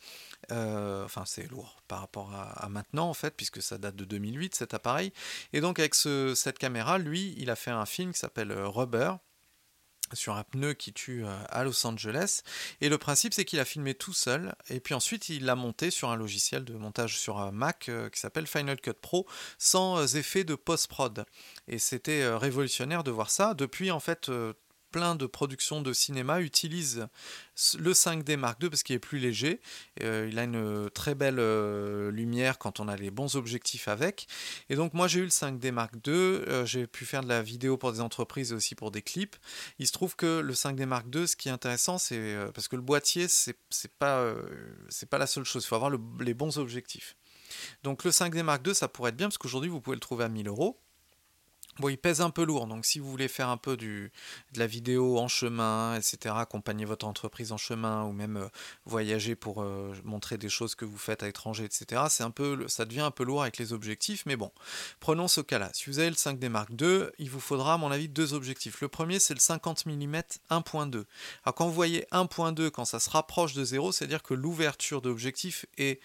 Euh, 0.51 1.05
enfin, 1.05 1.23
c'est 1.25 1.49
lourd 1.49 1.77
par 1.87 1.99
rapport 1.99 2.33
à, 2.33 2.67
maintenant 2.69 3.09
en 3.09 3.13
fait, 3.13 3.35
puisque 3.35 3.61
ça 3.61 3.77
date 3.77 3.95
de 3.95 4.05
2008 4.05 4.55
cet 4.55 4.73
appareil. 4.73 5.13
Et 5.53 5.61
donc 5.61 5.79
avec 5.79 5.95
cette 5.95 6.57
caméra, 6.57 6.97
lui, 6.97 7.35
il 7.37 7.49
a 7.49 7.55
fait 7.55 7.71
un 7.71 7.85
film 7.85 8.13
qui 8.13 8.19
s'appelle 8.19 8.51
euh, 8.51 8.67
Rubber 8.67 9.13
sur 10.13 10.35
un 10.35 10.43
pneu 10.43 10.73
qui 10.73 10.91
tue 10.91 11.23
euh, 11.23 11.37
à 11.49 11.63
Los 11.63 11.85
Angeles. 11.85 12.41
Et 12.81 12.89
le 12.89 12.97
principe, 12.97 13.33
c'est 13.33 13.45
qu'il 13.45 13.59
a 13.59 13.65
filmé 13.65 13.93
tout 13.93 14.13
seul, 14.13 14.55
et 14.69 14.79
puis 14.79 14.95
ensuite 14.95 15.29
il 15.29 15.45
l'a 15.45 15.55
monté 15.55 15.91
sur 15.91 16.09
un 16.09 16.15
logiciel 16.15 16.65
de 16.65 16.73
montage 16.73 17.19
sur 17.19 17.37
un 17.37 17.51
Mac 17.51 17.91
qui 18.11 18.19
s'appelle 18.19 18.47
Final 18.47 18.81
Cut 18.81 18.93
Pro, 18.93 19.27
sans 19.59 20.15
effet 20.15 20.43
de 20.43 20.55
post-prod. 20.55 21.25
Et 21.67 21.77
c'était 21.77 22.27
révolutionnaire 22.27 23.03
de 23.03 23.11
voir 23.11 23.29
ça. 23.29 23.53
Depuis, 23.53 23.91
en 23.91 23.99
fait, 23.99 24.31
plein 24.91 25.15
de 25.15 25.25
productions 25.25 25.81
de 25.81 25.93
cinéma 25.93 26.41
utilisent 26.41 27.07
le 27.77 27.93
5D 27.93 28.37
Mark 28.37 28.61
II 28.61 28.69
parce 28.69 28.83
qu'il 28.83 28.95
est 28.95 28.99
plus 28.99 29.19
léger. 29.19 29.59
Euh, 30.01 30.27
il 30.31 30.39
a 30.39 30.43
une 30.43 30.89
très 30.91 31.15
belle 31.15 31.39
euh, 31.39 32.11
lumière 32.11 32.57
quand 32.57 32.79
on 32.79 32.87
a 32.87 32.95
les 32.95 33.11
bons 33.11 33.35
objectifs 33.35 33.87
avec. 33.87 34.27
Et 34.69 34.75
donc 34.75 34.93
moi 34.93 35.07
j'ai 35.07 35.19
eu 35.19 35.23
le 35.23 35.29
5D 35.29 35.71
Mark 35.71 35.93
II, 36.05 36.13
euh, 36.13 36.65
j'ai 36.65 36.87
pu 36.87 37.05
faire 37.05 37.23
de 37.23 37.29
la 37.29 37.41
vidéo 37.41 37.77
pour 37.77 37.91
des 37.91 38.01
entreprises 38.01 38.51
et 38.51 38.55
aussi 38.55 38.75
pour 38.75 38.91
des 38.91 39.01
clips. 39.01 39.35
Il 39.77 39.87
se 39.87 39.91
trouve 39.91 40.15
que 40.15 40.39
le 40.39 40.53
5D 40.53 40.85
Mark 40.85 41.05
II, 41.13 41.27
ce 41.27 41.35
qui 41.35 41.49
est 41.49 41.51
intéressant, 41.51 41.97
c'est 41.97 42.37
parce 42.53 42.67
que 42.67 42.75
le 42.75 42.81
boîtier, 42.81 43.27
c'est 43.27 43.55
pas, 43.97 44.33
pas 45.09 45.17
la 45.17 45.27
seule 45.27 45.43
chose. 45.43 45.63
Il 45.63 45.67
faut 45.67 45.75
avoir 45.75 45.91
les 46.19 46.33
bons 46.33 46.57
objectifs. 46.57 47.15
Donc 47.83 48.03
le 48.03 48.11
5D 48.11 48.43
Mark 48.43 48.65
II, 48.65 48.75
ça 48.75 48.87
pourrait 48.87 49.09
être 49.09 49.17
bien 49.17 49.27
parce 49.27 49.37
qu'aujourd'hui 49.37 49.69
vous 49.69 49.81
pouvez 49.81 49.95
le 49.95 50.01
trouver 50.01 50.25
à 50.25 50.29
1000 50.29 50.47
euros. 50.47 50.79
Bon, 51.77 51.87
il 51.87 51.97
pèse 51.97 52.19
un 52.19 52.29
peu 52.29 52.43
lourd, 52.43 52.67
donc 52.67 52.85
si 52.85 52.99
vous 52.99 53.09
voulez 53.09 53.29
faire 53.29 53.47
un 53.47 53.55
peu 53.55 53.77
du, 53.77 54.11
de 54.53 54.59
la 54.59 54.67
vidéo 54.67 55.17
en 55.17 55.29
chemin, 55.29 55.95
etc., 55.95 56.35
accompagner 56.37 56.83
votre 56.83 57.07
entreprise 57.07 57.53
en 57.53 57.57
chemin, 57.57 58.03
ou 58.03 58.11
même 58.11 58.35
euh, 58.35 58.47
voyager 58.85 59.35
pour 59.35 59.61
euh, 59.61 59.93
montrer 60.03 60.37
des 60.37 60.49
choses 60.49 60.75
que 60.75 60.83
vous 60.83 60.97
faites 60.97 61.23
à 61.23 61.25
l'étranger, 61.27 61.63
etc., 61.63 62.01
c'est 62.09 62.23
un 62.23 62.31
peu, 62.31 62.67
ça 62.67 62.83
devient 62.83 62.99
un 62.99 63.11
peu 63.11 63.23
lourd 63.23 63.43
avec 63.43 63.57
les 63.57 63.71
objectifs, 63.71 64.23
mais 64.25 64.35
bon, 64.35 64.51
prenons 64.99 65.29
ce 65.29 65.39
cas-là. 65.39 65.69
Si 65.73 65.89
vous 65.89 65.99
avez 65.99 66.09
le 66.09 66.17
5D 66.17 66.49
Mark 66.49 66.69
II, 66.69 67.03
il 67.17 67.29
vous 67.29 67.39
faudra, 67.39 67.75
à 67.75 67.77
mon 67.77 67.91
avis, 67.91 68.09
deux 68.09 68.33
objectifs. 68.33 68.81
Le 68.81 68.89
premier, 68.89 69.19
c'est 69.19 69.33
le 69.33 69.39
50 69.39 69.85
mm 69.85 70.21
1.2. 70.49 71.05
Alors 71.45 71.55
quand 71.55 71.65
vous 71.65 71.73
voyez 71.73 72.05
1.2, 72.11 72.71
quand 72.71 72.83
ça 72.83 72.99
se 72.99 73.09
rapproche 73.09 73.53
de 73.53 73.63
0, 73.63 73.93
c'est-à-dire 73.93 74.21
que 74.21 74.33
l'ouverture 74.33 75.01
de 75.01 75.07
l'objectif 75.07 75.65
est 75.77 76.01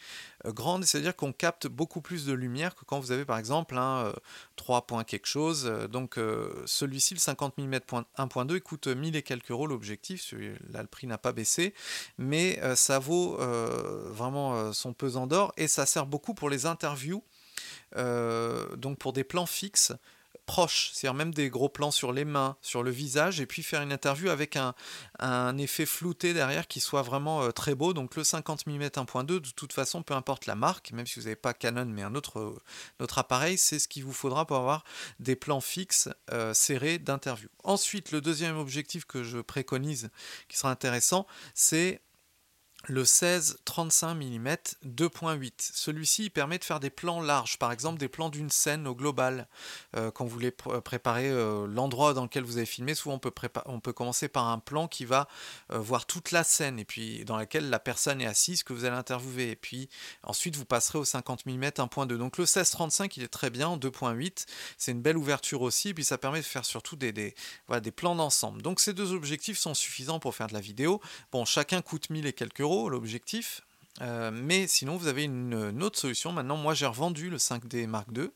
grande, 0.52 0.85
c'est-à-dire 0.85 1.16
qu'on 1.16 1.33
capte 1.33 1.66
beaucoup 1.66 2.00
plus 2.00 2.26
de 2.26 2.33
lumière 2.33 2.74
que 2.74 2.85
quand 2.85 3.00
vous 3.00 3.12
avez 3.12 3.24
par 3.24 3.38
exemple 3.38 3.76
un 3.76 4.12
3 4.57 4.87
points 4.87 5.04
quelque 5.04 5.26
chose, 5.26 5.66
euh, 5.66 5.88
donc 5.88 6.18
euh, 6.18 6.62
celui-ci, 6.66 7.14
le 7.14 7.20
50 7.20 7.59
mm 7.59 7.74
1.2, 8.18 8.61
coûte 8.61 8.87
1000 8.87 9.16
et 9.16 9.22
quelques 9.22 9.50
euros 9.50 9.66
l'objectif. 9.66 10.35
Là, 10.72 10.83
le 10.83 10.88
prix 10.88 11.07
n'a 11.07 11.18
pas 11.18 11.33
baissé, 11.33 11.74
mais 12.18 12.59
euh, 12.62 12.76
ça 12.76 12.98
vaut 12.98 13.37
vraiment 13.37 14.72
son 14.72 14.92
pesant 14.92 15.26
d'or 15.26 15.52
et 15.57 15.68
ça 15.68 15.87
sert 15.87 16.07
beaucoup 16.07 16.35
pour 16.35 16.50
les 16.50 16.66
interviews. 16.66 17.22
donc 17.96 18.98
pour 18.98 19.12
des 19.12 19.24
plans 19.24 19.46
fixes 19.46 19.92
proche, 20.46 20.90
c'est-à-dire 20.92 21.14
même 21.14 21.33
des 21.33 21.50
gros 21.50 21.68
plans 21.68 21.90
sur 21.90 22.12
les 22.12 22.24
mains, 22.24 22.57
sur 22.61 22.83
le 22.83 22.90
visage, 22.90 23.40
et 23.40 23.46
puis 23.46 23.62
faire 23.62 23.83
une 23.83 23.92
interview 23.92 24.28
avec 24.30 24.57
un, 24.57 24.74
effet 25.59 25.87
flouté 25.87 26.35
derrière 26.35 26.66
qui 26.66 26.80
soit 26.80 27.02
vraiment 27.02 27.42
euh, 27.42 27.50
très 27.50 27.74
beau. 27.74 27.92
Donc 27.92 28.16
le 28.16 28.24
50 28.24 28.66
mm 28.66 28.83
1.2, 28.83 29.26
de 29.26 29.38
toute 29.38 29.72
façon, 29.72 30.02
peu 30.02 30.14
importe 30.14 30.46
la 30.46 30.54
marque, 30.54 30.92
même 30.92 31.07
si 31.07 31.18
vous 31.18 31.24
n'avez 31.24 31.37
pas 31.37 31.54
Canon 31.54 31.87
mais 31.87 32.02
un 32.02 32.14
autre, 32.14 32.40
euh, 32.40 33.07
appareil, 33.16 33.57
c'est 33.57 33.78
ce 33.78 33.88
qu'il 33.88 34.04
vous 34.04 34.12
faudra 34.12 34.46
pour 34.46 34.57
avoir 34.57 34.85
des 35.20 35.37
plans 35.37 35.61
fixes 35.61 36.09
euh, 36.33 36.52
serrés 36.52 36.98
d'interview. 36.98 37.48
Ensuite, 37.62 38.11
le 38.11 38.20
deuxième 38.20 38.59
objectif 38.59 39.04
que 39.04 39.22
je 39.22 39.38
préconise, 39.38 40.11
qui 40.48 40.57
sera 40.57 40.70
intéressant, 40.70 41.26
c'est 41.54 42.00
le 42.88 43.05
16-35 43.05 44.14
mm 44.14 44.57
2.8. 44.87 45.53
Celui-ci 45.59 46.31
permet 46.31 46.59
de 46.59 46.64
faire 46.64 46.81
des 46.81 46.90
plans 46.90 47.20
larges, 47.20 47.59
par 47.59 47.73
exemple 47.73 47.99
des 47.99 48.09
plans 48.09 48.29
d'une 48.29 48.51
scène 48.51 48.87
au 48.87 48.94
global. 48.94 49.49
Euh, 49.97 50.11
quand 50.11 50.25
vous 50.25 50.31
voulez 50.31 50.51
préparer 50.51 51.31
euh, 51.31 51.66
l'endroit 51.66 52.14
dans 52.14 52.25
lequel 52.25 52.44
vous 52.44 52.57
avez 52.57 52.66
filmé, 52.66 52.94
souvent 52.94 53.20
on 53.66 53.81
peut, 53.81 53.92
commencer 53.92 54.29
par 54.29 54.49
un 54.49 54.59
plan 54.59 54.88
qui 54.88 55.05
va 55.05 55.29
euh, 55.73 55.79
voir 55.79 56.07
toute 56.07 56.31
la 56.31 56.44
scène 56.44 56.79
et 56.79 56.85
puis 56.85 57.25
dans 57.25 57.37
laquelle 57.37 57.70
la 57.70 57.79
personne 57.79 58.20
est 58.20 58.27
assise 58.27 58.62
que 58.62 58.73
vous 58.73 58.85
allez 58.85 58.97
interviewer. 58.97 59.51
Et 59.51 59.57
puis 59.57 59.88
ensuite 60.23 60.57
vous 60.57 60.64
passerez 60.64 60.99
au 60.99 61.05
50 61.05 61.47
mm 61.47 61.64
1.2. 61.64 62.16
Donc 62.16 62.38
le 62.38 62.44
16-35 62.44 63.12
il 63.16 63.23
est 63.23 63.29
très 63.29 63.51
bien 63.51 63.68
en 63.68 63.79
2.8. 63.79 64.47
C'est 64.77 64.92
une 64.92 65.03
belle 65.03 65.16
ouverture 65.16 65.62
aussi. 65.62 65.90
Et 65.90 65.94
puis 65.94 66.05
ça 66.05 66.18
permet 66.18 66.40
de 66.40 66.44
faire 66.44 66.64
surtout 66.64 66.97
des, 66.97 67.12
des, 67.12 67.35
des 67.83 67.90
plans 67.90 68.14
d'ensemble. 68.14 68.62
Donc 68.62 68.81
ces 68.81 68.92
deux 68.92 69.12
objectifs 69.12 69.59
sont 69.59 69.75
suffisants 69.75 70.20
pour 70.20 70.35
faire 70.35 70.49
de 70.49 70.55
la 70.55 70.61
vidéo. 70.61 71.01
Bon, 71.33 71.44
chacun 71.44 71.81
coûte 71.81 72.11
1000 72.11 72.27
et 72.27 72.33
quelques 72.33 72.61
euros 72.61 72.74
l'objectif. 72.89 73.63
Euh, 74.03 74.31
mais 74.33 74.67
sinon, 74.67 74.97
vous 74.97 75.07
avez 75.07 75.25
une, 75.25 75.83
autre 75.83 75.99
solution. 75.99 76.33
Maintenant, 76.33 76.57
moi, 76.57 76.75
j'ai 76.75 76.87
revendu 76.87 77.31
le 77.31 77.37
5D 77.37 77.87
Mark 77.87 78.09
II, 78.15 78.31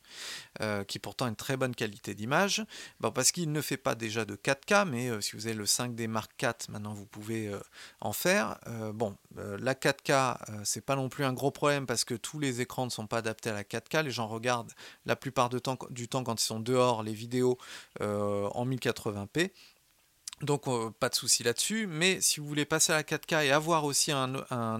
euh, 0.60 0.84
qui 0.84 0.98
pourtant 0.98 1.24
a 1.24 1.28
une 1.28 1.36
très 1.36 1.56
bonne 1.56 1.74
qualité 1.74 2.14
d'image, 2.14 2.64
parce 3.00 3.32
qu'il 3.32 3.50
ne 3.50 3.60
fait 3.60 3.76
pas 3.76 3.94
déjà 3.94 4.24
de 4.24 4.36
4K, 4.36 4.88
mais 4.88 5.08
euh, 5.08 5.20
si 5.20 5.34
vous 5.34 5.46
avez 5.46 5.56
le 5.56 5.64
5D 5.64 6.06
Mark 6.06 6.30
IV, 6.40 6.52
maintenant, 6.68 6.94
vous 6.94 7.06
pouvez 7.06 7.50
en 8.00 8.12
faire. 8.12 8.58
bon, 8.94 9.16
la 9.36 9.74
4K, 9.74 10.36
c'est 10.64 10.84
pas 10.84 10.96
non 10.96 11.08
plus 11.08 11.24
un 11.24 11.32
gros 11.32 11.50
problème, 11.50 11.86
parce 11.86 12.04
que 12.04 12.14
tous 12.14 12.38
les 12.38 12.60
écrans 12.60 12.84
ne 12.84 12.90
sont 12.90 13.06
pas 13.06 13.18
adaptés 13.18 13.50
à 13.50 13.54
la 13.54 13.64
4K. 13.64 14.04
Les 14.04 14.10
gens 14.10 14.28
regardent 14.28 14.72
la 15.06 15.16
plupart 15.16 15.48
temps, 15.48 15.78
du 15.90 16.08
temps 16.08 16.24
quand 16.24 16.40
ils 16.40 16.44
sont 16.44 16.60
dehors, 16.60 17.02
les 17.02 17.14
vidéos 17.14 17.58
en 18.00 18.66
1080p. 18.66 19.50
Donc 20.40 20.68
euh, 20.68 20.90
pas 21.00 21.08
de 21.08 21.14
souci 21.14 21.42
là-dessus, 21.42 21.86
mais 21.88 22.20
si 22.20 22.38
vous 22.38 22.46
voulez 22.46 22.64
passer 22.64 22.92
à 22.92 22.96
la 22.96 23.02
4K 23.02 23.46
et 23.46 23.50
avoir 23.50 23.84
aussi 23.84 24.12
un, 24.12 24.34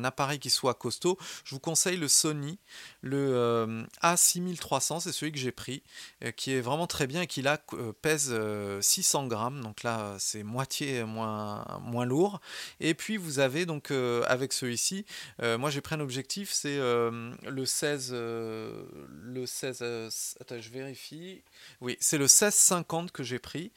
appareil 0.04 0.38
qui 0.38 0.50
soit 0.50 0.74
costaud, 0.74 1.18
je 1.44 1.54
vous 1.54 1.60
conseille 1.60 1.96
le 1.96 2.06
Sony, 2.06 2.58
le 3.02 3.34
euh, 3.34 3.84
A6300, 4.02 5.00
c'est 5.00 5.12
celui 5.12 5.32
que 5.32 5.38
j'ai 5.38 5.52
pris, 5.52 5.82
euh, 6.24 6.30
qui 6.30 6.52
est 6.52 6.60
vraiment 6.60 6.86
très 6.86 7.06
bien 7.06 7.22
et 7.22 7.26
qui 7.26 7.42
là 7.42 7.58
pèse 8.02 8.34
600 8.80 9.26
grammes, 9.26 9.60
donc 9.62 9.82
là 9.82 10.16
c'est 10.18 10.42
moitié 10.42 11.04
moins, 11.04 11.64
moins 11.82 12.04
lourd. 12.04 12.40
Et 12.80 12.94
puis 12.94 13.16
vous 13.16 13.38
avez 13.38 13.66
donc 13.66 13.90
avec 13.90 14.52
celui-ci, 14.52 15.04
moi 15.40 15.70
j'ai 15.70 15.80
pris 15.80 15.94
un 15.94 16.00
objectif, 16.00 16.50
c'est 16.52 16.78
le 16.78 17.64
16, 17.64 18.12
le 18.12 19.44
16, 19.46 20.36
attends 20.40 20.60
je 20.60 20.70
vérifie, 20.70 21.42
oui 21.80 21.96
c'est 22.00 22.18
le 22.18 22.24
1650 22.24 23.12
que 23.12 23.22
j'ai 23.22 23.38
pris, 23.38 23.72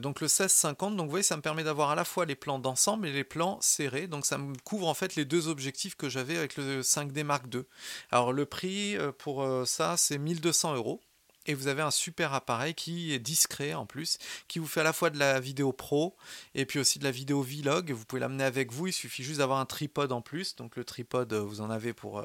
donc 0.00 0.20
le 0.20 0.26
1650, 0.26 0.96
donc 0.96 1.06
vous 1.06 1.10
voyez 1.10 1.22
ça 1.22 1.36
me 1.36 1.42
permet 1.42 1.64
d'avoir 1.64 1.90
à 1.90 1.94
la 1.94 2.04
fois 2.04 2.24
les 2.24 2.34
plans 2.34 2.58
d'ensemble 2.58 3.08
et 3.08 3.12
les 3.12 3.24
plans 3.24 3.58
serrés. 3.60 4.06
Donc 4.06 4.26
ça 4.26 4.38
me 4.38 4.54
couvre 4.64 4.88
en 4.88 4.94
fait 4.94 5.16
les 5.16 5.24
deux 5.24 5.48
objectifs 5.48 5.96
que 5.96 6.08
j'avais 6.08 6.36
avec 6.36 6.56
le 6.56 6.82
5D 6.82 7.24
Mark 7.24 7.44
II. 7.52 7.62
Alors 8.10 8.32
le 8.32 8.46
prix 8.46 8.65
euh, 8.66 9.12
pour 9.12 9.42
euh, 9.42 9.64
ça, 9.64 9.96
c'est 9.96 10.18
1200 10.18 10.76
euros. 10.76 11.00
Et 11.48 11.54
vous 11.54 11.68
avez 11.68 11.82
un 11.82 11.92
super 11.92 12.34
appareil 12.34 12.74
qui 12.74 13.12
est 13.12 13.20
discret 13.20 13.72
en 13.72 13.86
plus, 13.86 14.18
qui 14.48 14.58
vous 14.58 14.66
fait 14.66 14.80
à 14.80 14.82
la 14.82 14.92
fois 14.92 15.10
de 15.10 15.18
la 15.18 15.38
vidéo 15.38 15.72
pro 15.72 16.16
et 16.56 16.66
puis 16.66 16.80
aussi 16.80 16.98
de 16.98 17.04
la 17.04 17.12
vidéo 17.12 17.40
vlog. 17.40 17.92
Vous 17.92 18.04
pouvez 18.04 18.18
l'amener 18.18 18.42
avec 18.42 18.72
vous, 18.72 18.88
il 18.88 18.92
suffit 18.92 19.22
juste 19.22 19.38
d'avoir 19.38 19.60
un 19.60 19.64
tripod 19.64 20.10
en 20.10 20.22
plus. 20.22 20.56
Donc 20.56 20.74
le 20.74 20.82
tripod, 20.82 21.32
euh, 21.32 21.40
vous 21.40 21.60
en 21.60 21.70
avez 21.70 21.92
pour 21.92 22.24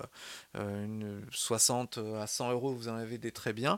une 0.55 1.23
60 1.29 1.99
à 2.19 2.25
100 2.25 2.51
euros, 2.51 2.73
vous 2.73 2.87
en 2.87 2.95
avez 2.95 3.19
des 3.19 3.31
très 3.31 3.53
bien. 3.53 3.77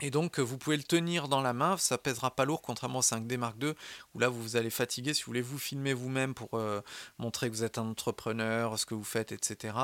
Et 0.00 0.10
donc 0.10 0.40
vous 0.40 0.58
pouvez 0.58 0.76
le 0.76 0.82
tenir 0.82 1.28
dans 1.28 1.40
la 1.40 1.52
main, 1.52 1.76
ça 1.76 1.98
pèsera 1.98 2.34
pas 2.34 2.44
lourd 2.44 2.62
contrairement 2.62 2.98
au 2.98 3.02
5D 3.02 3.36
Mark 3.36 3.54
II 3.62 3.74
où 4.14 4.18
là 4.18 4.28
vous 4.28 4.42
vous 4.42 4.56
allez 4.56 4.70
fatiguer 4.70 5.14
si 5.14 5.22
vous 5.22 5.26
voulez 5.26 5.40
vous 5.40 5.58
filmer 5.58 5.94
vous-même 5.94 6.34
pour 6.34 6.50
euh, 6.54 6.80
montrer 7.18 7.48
que 7.48 7.54
vous 7.54 7.62
êtes 7.62 7.78
un 7.78 7.86
entrepreneur, 7.88 8.76
ce 8.76 8.86
que 8.86 8.94
vous 8.94 9.04
faites, 9.04 9.30
etc. 9.30 9.74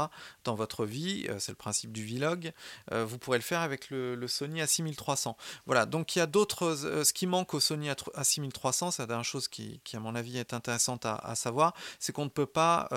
dans 0.44 0.56
votre 0.56 0.84
vie, 0.84 1.26
euh, 1.28 1.38
c'est 1.38 1.52
le 1.52 1.56
principe 1.56 1.92
du 1.92 2.04
vlog, 2.04 2.52
euh, 2.92 3.04
vous 3.04 3.18
pourrez 3.18 3.38
le 3.38 3.44
faire 3.44 3.60
avec 3.60 3.88
le, 3.90 4.26
Sony 4.26 4.60
A6300. 4.60 5.34
Voilà, 5.66 5.86
donc 5.86 6.14
il 6.14 6.18
y 6.18 6.22
a 6.22 6.26
d'autres, 6.26 6.74
ce 6.74 7.12
qui 7.12 7.26
manque 7.26 7.54
au 7.54 7.60
Sony 7.60 7.88
A6300, 7.88 8.90
c'est 8.90 9.02
la 9.02 9.06
dernière 9.06 9.24
chose 9.24 9.48
qui, 9.48 9.80
à 9.92 10.00
mon 10.00 10.14
avis 10.14 10.38
est 10.38 10.54
intéressante 10.54 11.06
à, 11.06 11.34
savoir, 11.34 11.74
c'est 11.98 12.12
qu'on 12.12 12.24
ne 12.24 12.30
peut 12.30 12.46
pas 12.46 12.88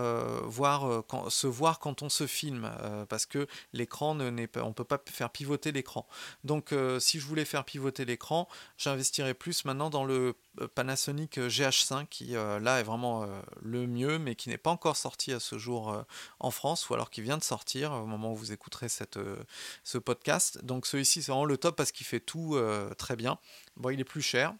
voir, 0.44 1.04
se 1.30 1.48
voir 1.48 1.80
quand 1.80 2.02
on 2.02 2.10
se 2.10 2.28
filme 2.28 2.72
parce 3.10 3.26
que 3.26 3.48
l'écran, 3.72 4.16
ne 4.16 4.46
peut 4.46 4.84
pas 4.84 5.02
faire 5.06 5.30
pivoter 5.30 5.72
l'écran. 5.72 6.08
Donc 6.44 6.74
si 7.04 7.20
je 7.20 7.26
voulais 7.26 7.46
faire 7.46 7.66
pivoter 7.66 8.06
l'écran, 8.06 8.48
j'investirais 8.78 9.34
plus 9.34 9.66
maintenant 9.66 9.90
dans 9.90 10.06
le 10.06 10.36
euh, 10.62 10.68
Panasonic 10.68 11.38
euh, 11.38 11.50
GH5 11.50 12.08
qui 12.08 12.36
euh, 12.36 12.60
là 12.60 12.80
est 12.80 12.84
vraiment 12.84 13.28
le 13.62 13.86
mieux 13.86 14.18
mais 14.18 14.36
qui 14.36 14.50
n'est 14.50 14.58
pas 14.58 14.72
encore 14.72 14.98
sorti 14.98 15.32
à 15.34 15.40
ce 15.40 15.58
jour 15.58 16.04
en 16.40 16.52
France 16.52 16.90
ou 16.90 16.94
alors 16.94 17.10
qui 17.10 17.22
vient 17.22 17.38
de 17.38 17.44
sortir 17.44 17.92
au 17.92 18.06
moment 18.06 18.32
où 18.32 18.36
vous 18.36 18.52
écouterez 18.52 18.88
ce 18.90 19.98
podcast. 19.98 20.64
Donc 20.64 20.86
celui-ci 20.86 21.22
c'est 21.22 21.32
vraiment 21.32 21.46
le 21.46 21.58
top 21.58 21.76
parce 21.76 21.92
qu'il 21.92 22.06
fait 22.06 22.20
tout 22.20 22.58
très 22.98 23.16
bien. 23.16 23.38
Bon 23.76 23.90
il 23.90 24.00
est 24.00 24.06
plus 24.06 24.22
cher 24.22 24.54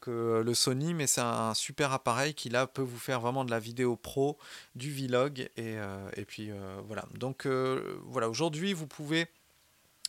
que 0.00 0.42
le 0.44 0.54
Sony, 0.54 0.94
mais 0.94 1.06
c'est 1.06 1.20
un 1.20 1.54
super 1.54 1.92
appareil 1.92 2.34
qui 2.34 2.48
là 2.48 2.66
peut 2.66 2.82
vous 2.82 2.98
faire 2.98 3.20
vraiment 3.20 3.44
de 3.44 3.50
la 3.50 3.60
vidéo 3.60 3.96
pro, 3.96 4.38
du 4.74 4.92
vlog 4.92 5.48
et 5.56 6.24
puis 6.26 6.50
voilà. 6.86 7.06
Donc 7.14 7.46
voilà, 7.46 8.28
aujourd'hui 8.28 8.72
vous 8.72 8.86
pouvez 8.86 9.28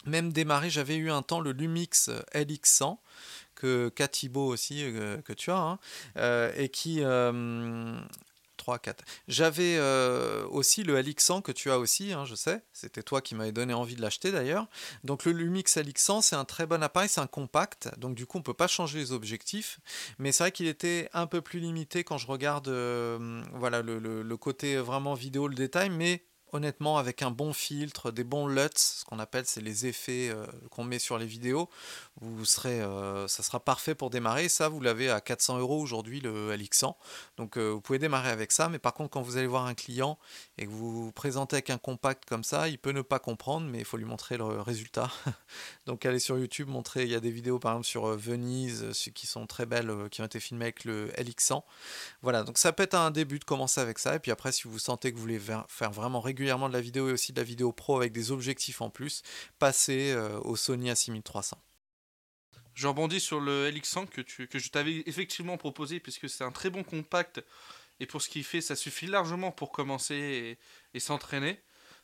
même 0.05 0.31
démarrer, 0.31 0.69
j'avais 0.69 0.95
eu 0.95 1.11
un 1.11 1.21
temps 1.21 1.39
le 1.39 1.51
Lumix 1.51 2.09
LX100 2.33 2.97
que 3.57 3.89
Katibo 3.89 4.45
aussi 4.45 4.83
euh, 4.83 5.17
que 5.23 5.33
tu 5.33 5.51
as 5.51 5.57
hein, 5.57 5.79
euh, 6.17 6.51
et 6.55 6.69
qui 6.69 7.01
3 8.57 8.79
4 8.79 9.03
j'avais 9.27 9.77
euh, 9.77 10.45
aussi 10.47 10.83
le 10.83 10.99
LX100 10.99 11.41
que 11.41 11.51
tu 11.51 11.71
as 11.71 11.79
aussi 11.79 12.13
hein, 12.13 12.25
je 12.25 12.35
sais. 12.35 12.61
C'était 12.73 13.03
toi 13.03 13.21
qui 13.21 13.35
m'avais 13.35 13.51
donné 13.51 13.73
envie 13.73 13.95
de 13.95 14.01
l'acheter 14.01 14.31
d'ailleurs. 14.31 14.67
Donc 15.03 15.25
le 15.25 15.31
Lumix 15.31 15.77
LX100 15.77 16.21
c'est 16.21 16.35
un 16.35 16.45
très 16.45 16.65
bon 16.65 16.81
appareil 16.83 17.09
c'est 17.09 17.21
un 17.21 17.27
compact. 17.27 17.89
Donc 17.97 18.15
du 18.15 18.25
coup 18.25 18.37
on 18.37 18.41
peut 18.41 18.53
pas 18.53 18.67
changer 18.67 18.99
les 18.99 19.11
objectifs. 19.11 19.79
Mais 20.19 20.31
c'est 20.31 20.43
vrai 20.43 20.51
qu'il 20.51 20.67
était 20.67 21.09
un 21.13 21.27
peu 21.27 21.41
plus 21.41 21.59
limité 21.59 22.03
quand 22.03 22.17
je 22.17 22.27
regarde 22.27 22.67
voilà 23.53 23.81
le, 23.81 23.99
le, 23.99 24.37
côté 24.37 24.77
vraiment 24.77 25.13
vidéo 25.13 25.47
le 25.47 25.55
détail. 25.55 25.89
Mais 25.89 26.23
honnêtement, 26.53 26.97
avec 26.97 27.21
un 27.21 27.31
bon 27.31 27.53
filtre, 27.53 28.11
des 28.11 28.23
bons 28.23 28.47
LUTs, 28.47 28.77
ce 28.77 29.05
qu'on 29.05 29.19
appelle, 29.19 29.45
c'est 29.45 29.61
les 29.61 29.85
effets 29.85 30.29
euh, 30.29 30.45
qu'on 30.69 30.83
met 30.83 30.99
sur 30.99 31.17
les 31.17 31.25
vidéos, 31.25 31.69
vous 32.21 32.45
serez, 32.45 32.81
euh, 32.81 33.27
ça 33.27 33.43
sera 33.43 33.59
parfait 33.59 33.95
pour 33.95 34.09
démarrer. 34.09 34.49
Ça, 34.49 34.69
vous 34.69 34.79
l'avez 34.79 35.09
à 35.09 35.21
400 35.21 35.59
euros 35.59 35.79
aujourd'hui, 35.79 36.21
le 36.21 36.55
LX100. 36.55 36.95
Donc, 37.37 37.57
euh, 37.57 37.71
vous 37.71 37.81
pouvez 37.81 37.99
démarrer 37.99 38.29
avec 38.29 38.51
ça. 38.51 38.69
Mais 38.69 38.79
par 38.79 38.93
contre, 38.93 39.11
quand 39.11 39.21
vous 39.21 39.37
allez 39.37 39.47
voir 39.47 39.65
un 39.65 39.73
client 39.73 40.17
et 40.57 40.65
que 40.65 40.71
vous 40.71 40.91
vous 40.91 41.11
présentez 41.11 41.57
avec 41.57 41.69
un 41.69 41.77
compact 41.77 42.25
comme 42.25 42.43
ça, 42.43 42.69
il 42.69 42.79
peut 42.79 42.91
ne 42.91 43.01
pas 43.01 43.19
comprendre, 43.19 43.67
mais 43.67 43.79
il 43.79 43.85
faut 43.85 43.97
lui 43.97 44.05
montrer 44.05 44.37
le 44.37 44.61
résultat. 44.61 45.11
Donc, 45.85 46.05
allez 46.05 46.19
sur 46.19 46.37
YouTube, 46.39 46.69
montrer. 46.69 47.03
Il 47.03 47.09
y 47.09 47.15
a 47.15 47.19
des 47.19 47.31
vidéos, 47.31 47.59
par 47.59 47.73
exemple, 47.73 47.87
sur 47.87 48.07
Venise, 48.07 48.87
qui 49.13 49.27
sont 49.27 49.45
très 49.47 49.65
belles, 49.65 49.91
qui 50.11 50.21
ont 50.21 50.25
été 50.25 50.39
filmées 50.39 50.65
avec 50.65 50.85
le 50.85 51.09
LX100. 51.17 51.61
Voilà. 52.21 52.43
Donc, 52.43 52.57
ça 52.57 52.71
peut 52.71 52.83
être 52.83 52.95
un 52.95 53.11
début 53.11 53.39
de 53.39 53.45
commencer 53.45 53.81
avec 53.81 53.99
ça. 53.99 54.15
Et 54.15 54.19
puis 54.19 54.31
après, 54.31 54.51
si 54.51 54.67
vous 54.67 54.79
sentez 54.79 55.11
que 55.11 55.15
vous 55.17 55.21
voulez 55.21 55.41
faire 55.67 55.91
vraiment 55.91 56.19
régulièrement 56.21 56.36
de 56.45 56.73
la 56.73 56.81
vidéo 56.81 57.09
et 57.09 57.13
aussi 57.13 57.33
de 57.33 57.39
la 57.39 57.43
vidéo 57.43 57.71
pro 57.71 57.97
avec 57.97 58.11
des 58.11 58.31
objectifs 58.31 58.81
en 58.81 58.89
plus, 58.89 59.21
passer 59.59 60.11
euh, 60.11 60.39
au 60.41 60.55
Sony 60.55 60.89
A6300. 60.91 61.53
Je 62.73 62.87
rebondis 62.87 63.19
sur 63.19 63.39
le 63.39 63.69
LX100 63.71 64.07
que, 64.07 64.21
tu, 64.21 64.47
que 64.47 64.59
je 64.59 64.69
t'avais 64.69 65.03
effectivement 65.07 65.57
proposé 65.57 65.99
puisque 65.99 66.29
c'est 66.29 66.43
un 66.43 66.51
très 66.51 66.69
bon 66.69 66.83
compact 66.83 67.43
et 67.99 68.05
pour 68.05 68.21
ce 68.21 68.29
qu'il 68.29 68.43
fait 68.43 68.61
ça 68.61 68.75
suffit 68.75 69.07
largement 69.07 69.51
pour 69.51 69.71
commencer 69.71 70.57
et, 70.93 70.99
s'entraîner. 70.99 71.59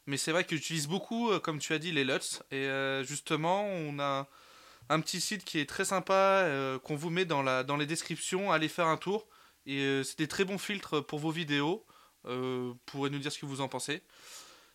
Mais 0.05 0.17
c'est 0.17 0.31
vrai 0.31 0.43
que 0.43 0.55
j'utilise 0.55 0.87
beaucoup, 0.87 1.31
euh, 1.31 1.39
comme 1.39 1.59
tu 1.59 1.73
as 1.73 1.79
dit, 1.79 1.91
les 1.91 2.03
LUTs 2.03 2.43
et 2.51 2.55
euh, 2.55 3.03
justement 3.03 3.65
on 3.65 3.99
a 3.99 4.27
un 4.89 4.99
petit 4.99 5.21
site 5.21 5.45
qui 5.45 5.59
est 5.59 5.69
très 5.69 5.85
sympa 5.85 6.45
qu'on 6.83 6.95
vous 6.95 7.09
met 7.09 7.23
dans, 7.23 7.41
la, 7.41 7.63
dans 7.63 7.77
les 7.77 7.85
descriptions, 7.85 8.51
allez 8.51 8.67
faire 8.67 8.87
un 8.87 8.97
tour 8.97 9.27
et 9.65 10.01
c'est 10.03 10.17
des 10.17 10.27
très 10.27 10.43
bons 10.43 10.57
filtres 10.57 11.05
pour 11.05 11.19
vos 11.19 11.31
vidéos. 11.31 11.85
Euh, 12.25 12.73
pourrez 12.85 13.09
nous 13.09 13.19
dire 13.19 13.31
ce 13.31 13.39
que 13.39 13.45
vous 13.45 13.61
en 13.61 13.67
pensez. 13.67 14.01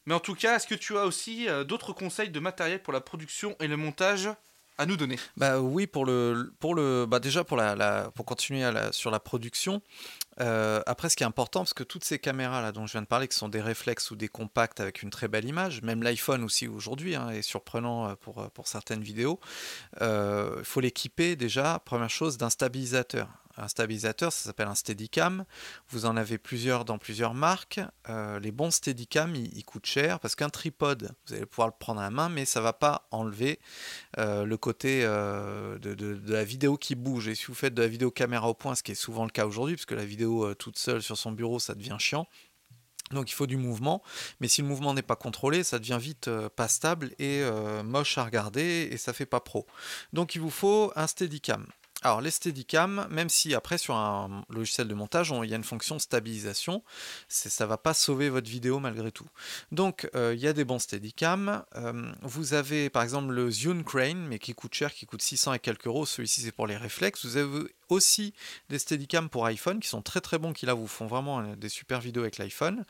Mais 0.06 0.14
en 0.14 0.20
tout 0.20 0.34
cas, 0.34 0.56
est-ce 0.56 0.66
que 0.66 0.74
tu 0.74 0.96
as 0.96 1.04
aussi 1.04 1.48
euh, 1.48 1.64
d'autres 1.64 1.92
conseils 1.92 2.30
de 2.30 2.40
matériel 2.40 2.82
pour 2.82 2.92
la 2.92 3.00
production 3.00 3.56
et 3.60 3.68
le 3.68 3.76
montage 3.76 4.30
à 4.78 4.86
nous 4.86 4.96
donner? 4.96 5.16
Bah 5.36 5.60
oui, 5.60 5.86
pour 5.86 6.06
le, 6.06 6.52
pour 6.60 6.74
le, 6.74 7.04
bah 7.04 7.18
déjà 7.18 7.42
pour 7.42 7.56
la, 7.56 8.10
pour 8.14 8.24
continuer 8.24 8.70
sur 8.92 9.10
la 9.10 9.18
production. 9.18 9.82
Euh, 10.40 10.80
après, 10.86 11.08
ce 11.08 11.16
qui 11.16 11.24
est 11.24 11.26
important, 11.26 11.60
parce 11.60 11.74
que 11.74 11.82
toutes 11.82 12.04
ces 12.04 12.18
caméras 12.20 12.62
là 12.62 12.70
dont 12.70 12.86
je 12.86 12.92
viens 12.92 13.02
de 13.02 13.06
parler, 13.06 13.26
qui 13.26 13.36
sont 13.36 13.48
des 13.48 13.60
réflexes 13.60 14.10
ou 14.12 14.16
des 14.16 14.28
compacts 14.28 14.78
avec 14.78 15.02
une 15.02 15.10
très 15.10 15.26
belle 15.26 15.46
image, 15.46 15.82
même 15.82 16.02
l'iPhone 16.02 16.44
aussi 16.44 16.68
aujourd'hui 16.68 17.16
hein, 17.16 17.30
est 17.30 17.42
surprenant 17.42 18.14
pour, 18.16 18.48
pour 18.52 18.68
certaines 18.68 19.02
vidéos, 19.02 19.40
il 20.00 20.64
faut 20.64 20.80
l'équiper 20.80 21.34
déjà, 21.34 21.82
première 21.84 22.10
chose, 22.10 22.38
d'un 22.38 22.50
stabilisateur 22.50 23.28
un 23.58 23.68
stabilisateur, 23.68 24.32
ça 24.32 24.44
s'appelle 24.44 24.68
un 24.68 24.74
Steadicam. 24.74 25.44
Vous 25.90 26.06
en 26.06 26.16
avez 26.16 26.38
plusieurs 26.38 26.84
dans 26.84 26.98
plusieurs 26.98 27.34
marques. 27.34 27.80
Euh, 28.08 28.38
les 28.40 28.52
bons 28.52 28.70
Steadicam, 28.70 29.34
ils, 29.34 29.64
coûtent 29.64 29.86
cher 29.86 30.20
parce 30.20 30.34
qu'un 30.34 30.48
tripod, 30.48 31.10
vous 31.26 31.34
allez 31.34 31.46
pouvoir 31.46 31.68
le 31.68 31.74
prendre 31.78 32.00
à 32.00 32.04
la 32.04 32.10
main, 32.10 32.28
mais 32.28 32.44
ça 32.44 32.60
va 32.60 32.72
pas 32.72 33.08
enlever 33.10 33.58
euh, 34.18 34.44
le 34.44 34.56
côté 34.56 35.02
euh, 35.02 35.78
de, 35.78 36.20
la 36.32 36.44
vidéo 36.44 36.76
qui 36.76 36.94
bouge. 36.94 37.28
Et 37.28 37.34
si 37.34 37.46
vous 37.46 37.54
faites 37.54 37.74
de 37.74 37.82
la 37.82 37.88
vidéo 37.88 38.10
caméra 38.10 38.48
au 38.48 38.54
point, 38.54 38.74
ce 38.74 38.82
qui 38.82 38.92
est 38.92 38.96
souvent 38.96 39.24
le 39.24 39.30
cas 39.30 39.46
aujourd'hui, 39.46 39.74
puisque 39.74 39.92
la 39.92 40.04
vidéo 40.04 40.54
toute 40.54 40.78
seule 40.78 41.02
sur 41.02 41.18
son 41.18 41.32
bureau, 41.32 41.58
ça 41.58 41.74
devient 41.74 41.96
chiant. 41.98 42.26
Donc 43.10 43.30
il 43.30 43.34
faut 43.34 43.46
du 43.46 43.56
mouvement, 43.56 44.02
mais 44.38 44.48
si 44.48 44.60
le 44.60 44.68
mouvement 44.68 44.92
n'est 44.92 45.00
pas 45.00 45.16
contrôlé, 45.16 45.64
ça 45.64 45.78
devient 45.78 45.98
vite 45.98 46.30
pas 46.56 46.68
stable 46.68 47.14
et 47.18 47.42
moche 47.82 48.18
à 48.18 48.24
regarder 48.24 48.86
et 48.92 48.98
ça 48.98 49.14
fait 49.14 49.24
pas 49.24 49.40
pro. 49.40 49.66
Donc 50.12 50.34
il 50.34 50.42
vous 50.42 50.50
faut 50.50 50.92
un 50.94 51.06
Steadicam. 51.06 51.66
Alors 52.02 52.20
les 52.20 52.30
Steadicam, 52.30 53.08
même 53.10 53.28
si 53.28 53.56
après 53.56 53.76
sur 53.76 53.96
un 53.96 54.44
logiciel 54.50 54.86
de 54.86 54.94
montage, 54.94 55.34
il 55.42 55.50
y 55.50 55.52
a 55.52 55.56
une 55.56 55.64
fonction 55.64 55.98
stabilisation, 55.98 56.84
ça 57.26 57.64
ne 57.64 57.68
va 57.68 57.76
pas 57.76 57.92
sauver 57.92 58.28
votre 58.28 58.48
vidéo 58.48 58.78
malgré 58.78 59.10
tout. 59.10 59.26
Donc 59.72 60.08
euh, 60.14 60.32
il 60.32 60.40
y 60.40 60.46
a 60.46 60.52
des 60.52 60.64
bons 60.64 60.78
Steadicam. 60.78 61.64
Euh, 61.74 62.12
vous 62.22 62.54
avez 62.54 62.88
par 62.88 63.02
exemple 63.02 63.32
le 63.32 63.50
Zune 63.50 63.82
Crane, 63.82 64.28
mais 64.28 64.38
qui 64.38 64.54
coûte 64.54 64.74
cher, 64.74 64.94
qui 64.94 65.06
coûte 65.06 65.22
600 65.22 65.54
et 65.54 65.58
quelques 65.58 65.86
euros. 65.86 66.06
Celui-ci 66.06 66.42
c'est 66.42 66.52
pour 66.52 66.68
les 66.68 66.76
réflexes. 66.76 67.24
Vous 67.24 67.36
avez 67.36 67.66
aussi 67.88 68.32
des 68.68 68.78
Steadicam 68.78 69.28
pour 69.28 69.46
iPhone 69.46 69.80
qui 69.80 69.88
sont 69.88 70.02
très 70.02 70.20
très 70.20 70.38
bons, 70.38 70.52
qui 70.52 70.66
là 70.66 70.74
vous 70.74 70.86
font 70.86 71.08
vraiment 71.08 71.40
euh, 71.40 71.56
des 71.56 71.68
super 71.68 72.00
vidéos 72.00 72.22
avec 72.22 72.38
l'iPhone. 72.38 72.84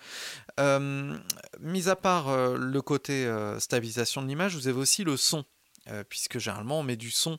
mis 1.61 1.89
à 1.89 1.97
part 1.97 2.57
le 2.57 2.83
côté 2.83 3.33
stabilisation 3.59 4.21
de 4.21 4.27
l'image, 4.27 4.55
vous 4.55 4.69
avez 4.69 4.79
aussi 4.79 5.03
le 5.03 5.17
son. 5.17 5.47
Euh, 5.91 6.05
puisque 6.07 6.39
généralement 6.39 6.81
on 6.81 6.83
met 6.83 6.97
du 6.97 7.11
son, 7.11 7.39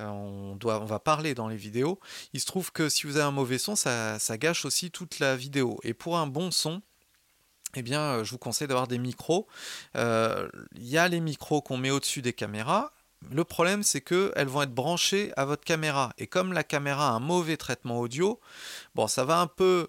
euh, 0.00 0.06
on, 0.06 0.56
va 0.58 0.98
parler 0.98 1.34
dans 1.34 1.48
les 1.48 1.56
vidéos. 1.56 2.00
Il 2.32 2.40
se 2.40 2.46
trouve 2.46 2.72
que 2.72 2.88
si 2.88 3.06
vous 3.06 3.16
avez 3.16 3.26
un 3.26 3.32
mauvais 3.32 3.58
son, 3.58 3.76
ça, 3.76 4.18
gâche 4.38 4.64
aussi 4.64 4.90
toute 4.90 5.18
la 5.18 5.36
vidéo. 5.36 5.78
Et 5.82 5.92
pour 5.92 6.16
un 6.16 6.26
bon 6.26 6.50
son, 6.50 6.80
eh 7.74 7.82
bien, 7.82 8.00
euh, 8.00 8.24
je 8.24 8.30
vous 8.30 8.38
conseille 8.38 8.68
d'avoir 8.68 8.88
des 8.88 8.98
micros. 8.98 9.46
Il 9.94 10.50
y 10.76 10.96
a 10.96 11.08
les 11.08 11.20
micros 11.20 11.60
qu'on 11.60 11.76
met 11.76 11.90
au-dessus 11.90 12.22
des 12.22 12.32
caméras. 12.32 12.92
Le 13.30 13.44
problème, 13.44 13.84
c'est 13.84 14.00
qu'elles 14.00 14.48
vont 14.48 14.62
être 14.62 14.74
branchées 14.74 15.32
à 15.36 15.44
votre 15.44 15.64
caméra. 15.64 16.12
Et 16.18 16.26
comme 16.26 16.52
la 16.52 16.64
caméra 16.64 17.08
a 17.08 17.12
un 17.12 17.20
mauvais 17.20 17.56
traitement 17.56 18.00
audio, 18.00 18.40
bon, 18.96 19.06
ça 19.06 19.24
va 19.24 19.38
un 19.38 19.46
peu, 19.46 19.86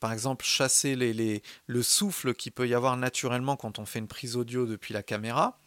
par 0.00 0.12
exemple, 0.12 0.44
chasser 0.44 0.96
les, 0.96 1.42
le 1.66 1.82
souffle 1.82 2.34
qu'il 2.34 2.52
peut 2.52 2.66
y 2.66 2.74
avoir 2.74 2.96
naturellement 2.96 3.56
quand 3.56 3.78
on 3.78 3.84
fait 3.84 3.98
une 3.98 4.08
prise 4.08 4.36
audio 4.36 4.64
depuis 4.64 4.94
la 4.94 5.02
caméra 5.02 5.58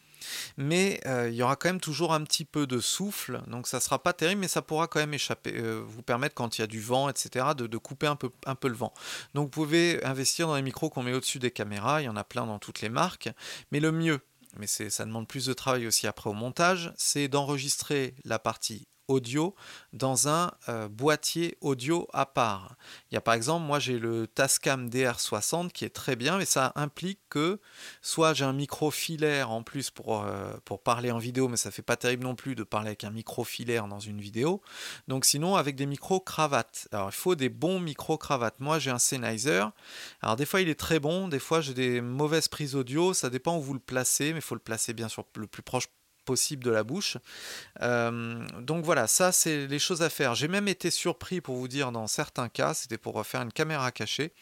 mais 0.57 0.99
euh, 1.05 1.29
il 1.29 1.35
y 1.35 1.43
aura 1.43 1.55
quand 1.55 1.69
même 1.69 1.79
toujours 1.79 2.13
un 2.13 2.23
petit 2.23 2.45
peu 2.45 2.67
de 2.67 2.79
souffle, 2.79 3.41
donc 3.47 3.67
ça 3.67 3.79
sera 3.79 4.01
pas 4.01 4.13
terrible, 4.13 4.41
mais 4.41 4.47
ça 4.47 4.61
pourra 4.61 4.87
quand 4.87 4.99
même 4.99 5.13
échapper, 5.13 5.53
euh, 5.55 5.83
vous 5.85 6.01
permettre 6.01 6.35
quand 6.35 6.57
il 6.57 6.61
y 6.61 6.63
a 6.63 6.67
du 6.67 6.81
vent, 6.81 7.09
etc., 7.09 7.47
de, 7.55 7.77
couper 7.77 8.07
un 8.07 8.15
peu, 8.15 8.29
un 8.45 8.55
peu 8.55 8.67
le 8.67 8.75
vent. 8.75 8.93
Donc 9.33 9.45
vous 9.45 9.49
pouvez 9.49 10.03
investir 10.03 10.47
dans 10.47 10.55
les 10.55 10.61
micros 10.61 10.89
qu'on 10.89 11.03
met 11.03 11.13
au-dessus 11.13 11.39
des 11.39 11.51
caméras, 11.51 12.01
il 12.01 12.05
y 12.05 12.09
en 12.09 12.15
a 12.15 12.23
plein 12.23 12.45
dans 12.45 12.59
toutes 12.59 12.81
les 12.81 12.89
marques, 12.89 13.29
mais 13.71 13.79
le 13.79 13.91
mieux, 13.91 14.21
mais 14.57 14.67
ça 14.67 15.05
demande 15.05 15.27
plus 15.27 15.45
de 15.45 15.53
travail 15.53 15.87
aussi 15.87 16.07
après 16.07 16.29
au 16.29 16.33
montage, 16.33 16.93
c'est 16.97 17.27
d'enregistrer 17.27 18.15
la 18.23 18.39
partie 18.39 18.87
audio 19.07 19.55
dans 19.91 20.27
un 20.27 20.51
euh, 20.69 20.87
boîtier 20.87 21.57
audio 21.61 22.07
à 22.13 22.25
part. 22.25 22.75
Il 23.11 23.15
y 23.15 23.17
a 23.17 23.21
par 23.21 23.33
exemple, 23.33 23.65
moi 23.65 23.79
j'ai 23.79 23.99
le 23.99 24.27
Tascam 24.27 24.89
DR60 24.89 25.71
qui 25.71 25.85
est 25.85 25.89
très 25.89 26.15
bien, 26.15 26.37
mais 26.37 26.45
ça 26.45 26.71
implique 26.75 27.19
que 27.29 27.59
soit 28.01 28.33
j'ai 28.33 28.45
un 28.45 28.53
micro 28.53 28.91
filaire 28.91 29.51
en 29.51 29.63
plus 29.63 29.91
pour, 29.91 30.23
euh, 30.23 30.53
pour 30.65 30.81
parler 30.81 31.11
en 31.11 31.17
vidéo, 31.17 31.47
mais 31.47 31.57
ça 31.57 31.71
fait 31.71 31.81
pas 31.81 31.97
terrible 31.97 32.23
non 32.23 32.35
plus 32.35 32.55
de 32.55 32.63
parler 32.63 32.87
avec 32.87 33.03
un 33.03 33.11
micro 33.11 33.43
filaire 33.43 33.87
dans 33.87 33.99
une 33.99 34.21
vidéo. 34.21 34.61
Donc 35.07 35.25
sinon 35.25 35.55
avec 35.55 35.75
des 35.75 35.85
micros 35.85 36.19
cravates. 36.19 36.87
Alors 36.91 37.09
il 37.09 37.15
faut 37.15 37.35
des 37.35 37.49
bons 37.49 37.79
micros 37.79 38.17
cravates. 38.17 38.59
Moi 38.59 38.79
j'ai 38.79 38.91
un 38.91 38.99
Sennheiser. 38.99 39.65
Alors 40.21 40.35
des 40.35 40.45
fois 40.45 40.61
il 40.61 40.69
est 40.69 40.79
très 40.79 40.99
bon, 40.99 41.27
des 41.27 41.39
fois 41.39 41.61
j'ai 41.61 41.73
des 41.73 42.01
mauvaises 42.01 42.47
prises 42.47 42.75
audio, 42.75 43.13
ça 43.13 43.29
dépend 43.29 43.57
où 43.57 43.61
vous 43.61 43.73
le 43.73 43.79
placez, 43.79 44.33
mais 44.33 44.39
il 44.39 44.43
faut 44.43 44.55
le 44.55 44.61
placer 44.61 44.93
bien 44.93 45.09
sûr 45.09 45.25
le 45.35 45.47
plus 45.47 45.63
proche 45.63 45.87
possible 46.23 46.63
de 46.63 46.71
la 46.71 46.83
bouche. 46.83 47.17
Euh, 47.81 48.45
donc 48.61 48.83
voilà, 48.85 49.07
ça 49.07 49.31
c'est 49.31 49.67
les 49.67 49.79
choses 49.79 50.01
à 50.01 50.09
faire. 50.09 50.35
J'ai 50.35 50.47
même 50.47 50.67
été 50.67 50.91
surpris 50.91 51.41
pour 51.41 51.55
vous 51.55 51.67
dire 51.67 51.91
dans 51.91 52.07
certains 52.07 52.49
cas, 52.49 52.73
c'était 52.73 52.97
pour 52.97 53.25
faire 53.25 53.41
une 53.41 53.51
caméra 53.51 53.91
cachée, 53.91 54.33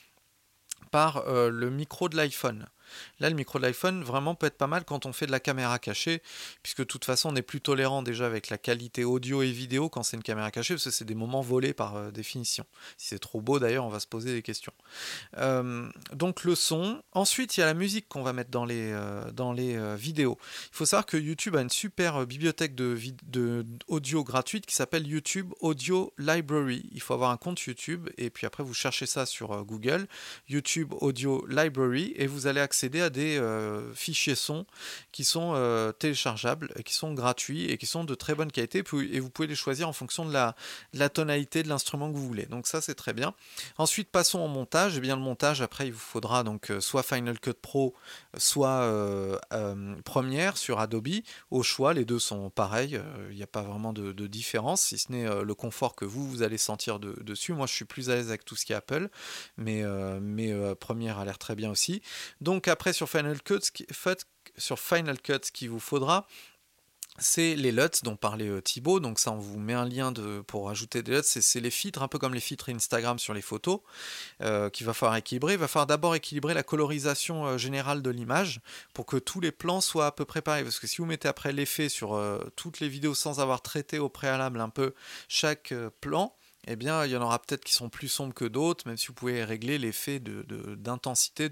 par 0.91 1.27
euh, 1.27 1.49
le 1.49 1.69
micro 1.69 2.09
de 2.09 2.17
l'iPhone. 2.17 2.67
Là, 3.19 3.29
le 3.29 3.35
micro 3.35 3.59
de 3.59 3.63
l'iPhone 3.63 4.03
vraiment 4.03 4.35
peut 4.35 4.47
être 4.47 4.57
pas 4.57 4.67
mal 4.67 4.83
quand 4.85 5.05
on 5.05 5.13
fait 5.13 5.25
de 5.25 5.31
la 5.31 5.39
caméra 5.39 5.79
cachée, 5.79 6.21
puisque 6.63 6.79
de 6.79 6.83
toute 6.85 7.05
façon, 7.05 7.29
on 7.31 7.35
est 7.35 7.41
plus 7.41 7.61
tolérant 7.61 8.03
déjà 8.03 8.25
avec 8.25 8.49
la 8.49 8.57
qualité 8.57 9.03
audio 9.03 9.41
et 9.41 9.51
vidéo 9.51 9.89
quand 9.89 10.03
c'est 10.03 10.17
une 10.17 10.23
caméra 10.23 10.51
cachée, 10.51 10.73
parce 10.73 10.85
que 10.85 10.91
c'est 10.91 11.05
des 11.05 11.15
moments 11.15 11.41
volés 11.41 11.73
par 11.73 11.95
euh, 11.95 12.11
définition. 12.11 12.65
Si 12.97 13.09
c'est 13.09 13.19
trop 13.19 13.41
beau, 13.41 13.59
d'ailleurs, 13.59 13.85
on 13.85 13.89
va 13.89 13.99
se 13.99 14.07
poser 14.07 14.33
des 14.33 14.41
questions. 14.41 14.73
Euh, 15.37 15.89
donc 16.13 16.43
le 16.43 16.55
son. 16.55 17.01
Ensuite, 17.13 17.57
il 17.57 17.61
y 17.61 17.63
a 17.63 17.65
la 17.65 17.73
musique 17.73 18.07
qu'on 18.07 18.23
va 18.23 18.33
mettre 18.33 18.51
dans 18.51 18.65
les, 18.65 18.91
euh, 18.93 19.95
vidéos. 19.97 20.37
Il 20.71 20.75
faut 20.75 20.85
savoir 20.85 21.05
que 21.05 21.17
YouTube 21.17 21.55
a 21.55 21.61
une 21.61 21.69
super 21.69 22.25
bibliothèque 22.25 22.75
de, 22.75 22.97
de 23.23 23.65
audio 23.87 24.23
gratuite 24.23 24.65
qui 24.65 24.75
s'appelle 24.75 25.07
YouTube 25.07 25.53
Audio 25.59 26.13
Library. 26.17 26.89
Il 26.91 27.01
faut 27.01 27.13
avoir 27.13 27.31
un 27.31 27.37
compte 27.37 27.61
YouTube 27.61 28.09
et 28.17 28.29
puis 28.29 28.45
après 28.45 28.63
vous 28.63 28.73
cherchez 28.73 29.05
ça 29.05 29.25
sur 29.25 29.63
Google, 29.65 30.07
YouTube 30.49 30.93
Audio 30.99 31.45
Library, 31.47 32.13
et 32.15 32.27
vous 32.27 32.47
allez 32.47 32.61
accéder 32.61 32.80
à 33.01 33.09
des 33.09 33.37
euh, 33.37 33.93
fichiers 33.93 34.35
son 34.35 34.65
qui 35.11 35.23
sont 35.23 35.53
euh, 35.55 35.91
téléchargeables, 35.91 36.73
qui 36.83 36.93
sont 36.93 37.13
gratuits 37.13 37.65
et 37.65 37.77
qui 37.77 37.85
sont 37.85 38.03
de 38.03 38.15
très 38.15 38.35
bonne 38.35 38.51
qualité. 38.51 38.83
Et 39.11 39.19
vous 39.19 39.29
pouvez 39.29 39.47
les 39.47 39.55
choisir 39.55 39.87
en 39.87 39.93
fonction 39.93 40.25
de 40.25 40.33
la, 40.33 41.09
tonalité 41.09 41.63
de 41.63 41.69
l'instrument 41.69 42.11
que 42.11 42.17
vous 42.17 42.27
voulez. 42.27 42.45
Donc 42.45 42.67
ça 42.67 42.81
c'est 42.81 42.95
très 42.95 43.13
bien. 43.13 43.33
Ensuite 43.77 44.09
passons 44.09 44.39
au 44.39 44.47
montage. 44.47 44.95
Et 44.95 44.97
eh 44.97 45.01
bien 45.01 45.15
le 45.15 45.21
montage 45.21 45.61
après 45.61 45.87
il 45.87 45.93
vous 45.93 45.99
faudra 45.99 46.43
donc 46.43 46.71
euh, 46.71 46.79
soit 46.79 47.03
Final 47.03 47.39
Cut 47.39 47.53
Pro, 47.53 47.93
soit 48.37 48.89
Premiere 50.03 50.57
sur 50.57 50.79
Adobe. 50.79 51.07
Au 51.49 51.63
choix, 51.63 51.93
les 51.93 52.05
deux 52.05 52.19
sont 52.19 52.49
pareils. 52.49 52.99
Il 53.29 53.35
n'y 53.35 53.43
a 53.43 53.47
pas 53.47 53.61
vraiment 53.61 53.93
de, 53.93 54.27
différence 54.27 54.81
si 54.81 54.97
ce 54.97 55.11
n'est 55.11 55.43
le 55.43 55.55
confort 55.55 55.95
que 55.95 56.05
vous 56.05 56.27
vous 56.27 56.43
allez 56.43 56.57
sentir 56.57 56.99
dessus. 56.99 57.53
Moi 57.53 57.67
je 57.67 57.73
suis 57.73 57.85
plus 57.85 58.09
à 58.09 58.15
l'aise 58.15 58.29
avec 58.29 58.45
tout 58.45 58.55
ce 58.55 58.65
qui 58.65 58.73
est 58.73 58.75
Apple, 58.75 59.09
mais, 59.57 59.83
mais 60.21 60.75
Premiere 60.75 61.19
a 61.19 61.25
l'air 61.25 61.37
très 61.37 61.55
bien 61.55 61.69
aussi. 61.69 62.01
Donc 62.39 62.67
après 62.71 62.93
sur 62.93 63.09
Final 63.09 63.41
Cut, 63.41 63.59
sur 64.57 64.79
Final 64.79 65.19
Cut, 65.21 65.39
ce 65.43 65.51
qu'il 65.51 65.69
vous 65.69 65.79
faudra, 65.79 66.27
c'est 67.17 67.55
les 67.55 67.71
LUTs 67.71 68.03
dont 68.03 68.15
parlait 68.15 68.47
euh, 68.47 68.61
Thibaut, 68.61 68.99
donc 68.99 69.19
ça 69.19 69.31
on 69.31 69.37
vous 69.37 69.59
met 69.59 69.73
un 69.73 69.85
lien 69.85 70.11
de, 70.11 70.41
pour 70.41 70.69
ajouter 70.69 71.03
des 71.03 71.11
LUTs, 71.11 71.25
c'est 71.25 71.59
les 71.59 71.69
filtres, 71.69 72.01
un 72.01 72.07
peu 72.07 72.17
comme 72.17 72.33
les 72.33 72.39
filtres 72.39 72.69
Instagram 72.69 73.19
sur 73.19 73.33
les 73.33 73.41
photos, 73.41 73.81
euh, 74.41 74.69
qu'il 74.69 74.85
va 74.85 74.93
falloir 74.93 75.17
équilibrer. 75.17 75.53
Il 75.53 75.59
va 75.59 75.67
falloir 75.67 75.87
d'abord 75.87 76.15
équilibrer 76.15 76.53
la 76.53 76.63
colorisation 76.63 77.45
euh, 77.45 77.57
générale 77.57 78.01
de 78.01 78.09
l'image 78.09 78.61
pour 78.93 79.05
que 79.05 79.17
tous 79.17 79.41
les 79.41 79.51
plans 79.51 79.81
soient 79.81 80.07
à 80.07 80.11
peu 80.11 80.25
près 80.25 80.41
pareils, 80.41 80.63
parce 80.63 80.79
que 80.79 80.87
si 80.87 80.97
vous 80.97 81.05
mettez 81.05 81.27
après 81.27 81.51
l'effet 81.51 81.89
sur 81.89 82.19
toutes 82.55 82.79
les 82.79 82.89
vidéos 82.89 83.13
sans 83.13 83.39
avoir 83.39 83.61
traité 83.61 83.99
au 83.99 84.09
préalable 84.09 84.61
un 84.61 84.69
peu 84.69 84.93
chaque 85.27 85.73
plan, 85.99 86.35
eh 86.67 86.75
bien, 86.75 87.05
il 87.05 87.11
y 87.11 87.17
en 87.17 87.21
aura 87.21 87.39
peut-être 87.39 87.63
qui 87.63 87.73
sont 87.73 87.89
plus 87.89 88.07
sombres 88.07 88.33
que 88.33 88.45
d'autres, 88.45 88.87
même 88.87 88.97
si 88.97 89.07
vous 89.07 89.13
pouvez 89.13 89.43
régler 89.43 89.79
l'effet 89.79 90.19
d'intensité 90.19 91.49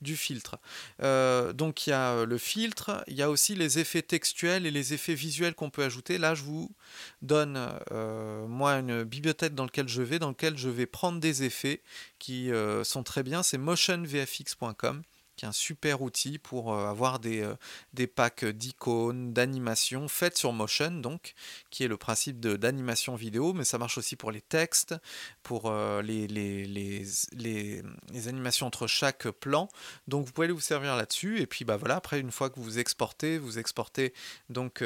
du 0.00 0.16
filtre. 0.16 0.58
Euh, 1.02 1.52
donc, 1.52 1.86
il 1.86 1.90
y 1.90 1.92
a 1.92 2.24
le 2.24 2.38
filtre, 2.38 3.04
il 3.08 3.14
y 3.14 3.22
a 3.22 3.30
aussi 3.30 3.54
les 3.54 3.78
effets 3.78 4.02
textuels 4.02 4.64
et 4.64 4.70
les 4.70 4.94
effets 4.94 5.14
visuels 5.14 5.54
qu'on 5.54 5.70
peut 5.70 5.84
ajouter. 5.84 6.16
Là, 6.16 6.34
je 6.34 6.42
vous 6.42 6.74
donne, 7.20 7.58
euh, 7.92 8.46
moi, 8.46 8.72
une 8.74 9.04
bibliothèque 9.04 9.54
dans 9.54 9.64
laquelle 9.64 9.88
je 9.88 10.02
vais, 10.02 10.18
dans 10.18 10.28
laquelle 10.28 10.56
je 10.56 10.70
vais 10.70 10.86
prendre 10.86 11.20
des 11.20 11.42
effets 11.42 11.82
qui 12.18 12.50
euh, 12.50 12.84
sont 12.84 13.02
très 13.02 13.22
bien. 13.22 13.42
C'est 13.42 13.58
motionvfx.com 13.58 15.02
qui 15.38 15.44
est 15.44 15.48
un 15.48 15.52
super 15.52 16.02
outil 16.02 16.38
pour 16.38 16.74
euh, 16.74 16.90
avoir 16.90 17.20
des, 17.20 17.40
euh, 17.40 17.54
des 17.94 18.06
packs 18.06 18.44
d'icônes, 18.44 19.32
d'animations 19.32 20.08
faites 20.08 20.36
sur 20.36 20.52
Motion, 20.52 20.90
donc, 20.90 21.34
qui 21.70 21.84
est 21.84 21.88
le 21.88 21.96
principe 21.96 22.40
d'animation 22.40 23.14
vidéo, 23.14 23.52
mais 23.54 23.64
ça 23.64 23.78
marche 23.78 23.96
aussi 23.96 24.16
pour 24.16 24.32
les 24.32 24.40
textes, 24.40 24.96
pour 25.42 25.70
euh, 25.70 26.02
les, 26.02 26.26
les, 26.26 26.64
les, 26.66 27.04
les, 27.32 28.28
animations 28.28 28.66
entre 28.66 28.86
chaque 28.88 29.30
plan. 29.30 29.68
Donc 30.08 30.26
vous 30.26 30.32
pouvez 30.32 30.48
vous 30.48 30.60
servir 30.60 30.96
là-dessus, 30.96 31.40
et 31.40 31.46
puis 31.46 31.64
bah 31.64 31.76
voilà, 31.76 31.96
après 31.96 32.18
une 32.18 32.32
fois 32.32 32.50
que 32.50 32.58
vous 32.58 32.80
exportez, 32.80 33.38
vous 33.38 33.58
exportez 33.58 34.12
donc 34.50 34.82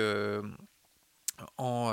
en, 1.59 1.91